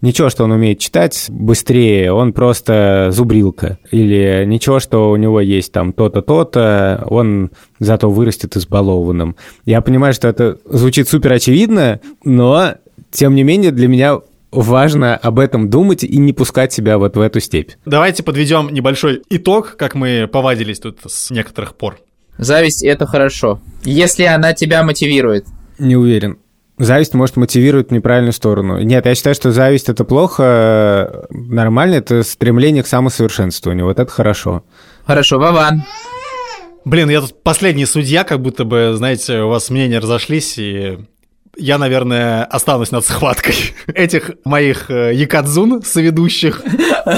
ничего, 0.00 0.30
что 0.30 0.44
он 0.44 0.52
умеет 0.52 0.78
читать 0.78 1.26
быстрее, 1.28 2.12
он 2.12 2.32
просто 2.32 3.08
зубрилка. 3.10 3.78
Или 3.90 4.44
ничего, 4.46 4.80
что 4.80 5.10
у 5.10 5.16
него 5.16 5.40
есть 5.40 5.72
там 5.72 5.92
то-то, 5.92 6.22
то-то, 6.22 7.04
он 7.08 7.50
зато 7.78 8.10
вырастет 8.10 8.56
избалованным. 8.56 9.36
Я 9.64 9.80
понимаю, 9.80 10.14
что 10.14 10.28
это 10.28 10.58
звучит 10.64 11.08
супер 11.08 11.32
очевидно, 11.32 12.00
но, 12.24 12.74
тем 13.10 13.34
не 13.34 13.42
менее, 13.42 13.70
для 13.70 13.88
меня 13.88 14.20
важно 14.50 15.16
об 15.16 15.38
этом 15.38 15.68
думать 15.68 16.04
и 16.04 16.16
не 16.16 16.32
пускать 16.32 16.72
себя 16.72 16.98
вот 16.98 17.16
в 17.16 17.20
эту 17.20 17.40
степь. 17.40 17.72
Давайте 17.84 18.22
подведем 18.22 18.68
небольшой 18.72 19.22
итог, 19.28 19.76
как 19.76 19.94
мы 19.94 20.28
повадились 20.30 20.78
тут 20.78 20.98
с 21.06 21.30
некоторых 21.30 21.74
пор. 21.74 21.98
Зависть— 22.38 22.82
это 22.84 23.06
хорошо, 23.06 23.60
если 23.84 24.24
она 24.24 24.54
тебя 24.54 24.82
мотивирует. 24.82 25.46
Не 25.78 25.96
уверен. 25.96 26.38
Зависть 26.78 27.14
может 27.14 27.36
мотивировать 27.36 27.90
в 27.90 27.92
неправильную 27.92 28.32
сторону. 28.32 28.80
Нет, 28.80 29.06
я 29.06 29.14
считаю, 29.14 29.34
что 29.34 29.52
зависть 29.52 29.88
это 29.88 30.04
плохо, 30.04 31.26
нормально, 31.30 31.94
это 31.94 32.22
стремление 32.24 32.82
к 32.82 32.88
самосовершенствованию. 32.88 33.86
Вот 33.86 33.98
это 33.98 34.10
хорошо. 34.10 34.64
Хорошо, 35.06 35.38
Вован. 35.38 35.84
Блин, 36.84 37.08
я 37.10 37.20
тут 37.20 37.42
последний 37.42 37.86
судья, 37.86 38.24
как 38.24 38.40
будто 38.40 38.64
бы, 38.64 38.92
знаете, 38.94 39.40
у 39.42 39.48
вас 39.48 39.70
мнения 39.70 40.00
разошлись, 40.00 40.58
и 40.58 40.98
я, 41.56 41.78
наверное, 41.78 42.44
останусь 42.44 42.90
над 42.90 43.06
схваткой 43.06 43.54
этих 43.86 44.32
моих 44.44 44.90
э, 44.90 45.14
якадзун 45.14 45.82
соведущих. 45.82 46.62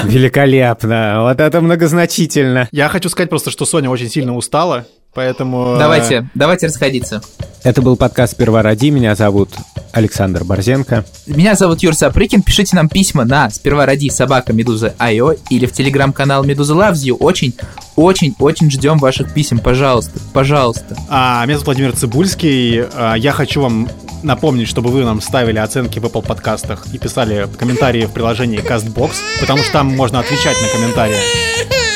Великолепно. 0.03 1.17
Вот 1.21 1.39
это 1.39 1.61
многозначительно. 1.61 2.69
Я 2.71 2.89
хочу 2.89 3.09
сказать 3.09 3.29
просто, 3.29 3.51
что 3.51 3.65
Соня 3.65 3.89
очень 3.89 4.09
сильно 4.09 4.35
устала. 4.35 4.85
Поэтому... 5.17 5.73
Э, 5.73 5.79
давайте, 5.79 6.29
давайте 6.35 6.67
расходиться. 6.67 7.23
Это 7.63 7.81
был 7.81 7.95
подкаст 7.95 8.33
«Сперва 8.33 8.61
ради». 8.61 8.89
Меня 8.89 9.15
зовут 9.15 9.49
Александр 9.91 10.43
Борзенко. 10.43 11.05
Меня 11.25 11.55
зовут 11.55 11.81
Юр 11.81 11.95
Сапрыкин. 11.95 12.43
Пишите 12.43 12.75
нам 12.75 12.87
письма 12.87 13.25
на 13.25 13.49
«Сперва 13.49 13.87
ради» 13.87 14.09
собака 14.09 14.53
Медуза 14.53 14.93
Айо 14.99 15.33
или 15.49 15.65
в 15.65 15.73
телеграм-канал 15.73 16.43
Медуза 16.43 16.75
Loves 16.75 17.03
You. 17.03 17.17
Очень, 17.17 17.55
очень, 17.95 18.35
очень 18.37 18.69
ждем 18.69 18.99
ваших 18.99 19.33
писем. 19.33 19.57
Пожалуйста, 19.57 20.19
пожалуйста. 20.33 20.95
А, 21.09 21.43
меня 21.45 21.55
зовут 21.55 21.65
Владимир 21.65 21.95
Цибульский. 21.95 22.83
А, 22.93 23.15
я 23.15 23.31
хочу 23.31 23.63
вам 23.63 23.89
напомнить, 24.21 24.67
чтобы 24.67 24.91
вы 24.91 25.03
нам 25.03 25.19
ставили 25.21 25.57
оценки 25.57 25.97
в 25.97 26.05
Apple 26.05 26.23
подкастах 26.27 26.85
и 26.93 26.99
писали 26.99 27.47
комментарии 27.57 28.05
в 28.05 28.11
приложении 28.11 28.59
CastBox, 28.59 29.13
потому 29.39 29.63
что 29.63 29.73
там 29.73 29.87
можно 29.87 30.19
отвечать 30.19 30.57
на 30.61 30.79
комментарии. 30.79 31.86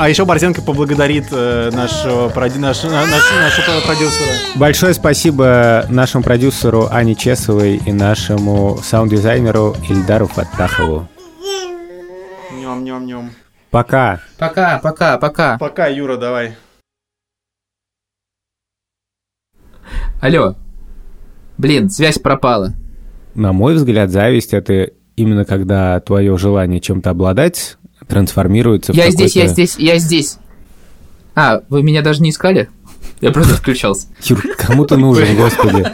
А 0.00 0.08
еще 0.08 0.24
Борзенко 0.24 0.62
поблагодарит 0.62 1.26
э, 1.30 1.68
нашего, 1.74 2.30
проди, 2.30 2.58
наш, 2.58 2.82
наш, 2.84 3.10
нашего 3.10 3.80
продюсера. 3.84 4.30
Большое 4.54 4.94
спасибо 4.94 5.84
нашему 5.90 6.24
продюсеру 6.24 6.88
Ане 6.90 7.14
Чесовой 7.14 7.82
и 7.84 7.92
нашему 7.92 8.78
саунд-дизайнеру 8.82 9.76
Ильдару 9.90 10.26
Фаттахову. 10.26 11.06
Нем-нем-нем. 12.50 13.32
Пока. 13.70 14.20
Пока, 14.38 14.78
пока, 14.78 15.18
пока. 15.18 15.58
Пока, 15.58 15.88
Юра, 15.88 16.16
давай. 16.16 16.54
Алло. 20.22 20.56
Блин, 21.58 21.90
связь 21.90 22.18
пропала. 22.18 22.72
На 23.34 23.52
мой 23.52 23.74
взгляд, 23.74 24.08
зависть— 24.08 24.54
это 24.54 24.92
именно 25.16 25.44
когда 25.44 26.00
твое 26.00 26.38
желание 26.38 26.80
чем-то 26.80 27.10
обладать 27.10 27.76
трансформируется 28.10 28.92
я 28.92 29.04
в 29.04 29.06
Я 29.06 29.10
здесь, 29.12 29.36
я 29.36 29.46
здесь, 29.46 29.76
я 29.78 29.98
здесь. 29.98 30.36
А, 31.34 31.62
вы 31.68 31.82
меня 31.82 32.02
даже 32.02 32.22
не 32.22 32.30
искали? 32.30 32.68
Я 33.20 33.30
просто 33.30 33.54
включался. 33.56 34.08
Юр, 34.24 34.42
кому 34.58 34.84
ты 34.84 34.96
нужен, 34.96 35.36
господи. 35.36 35.86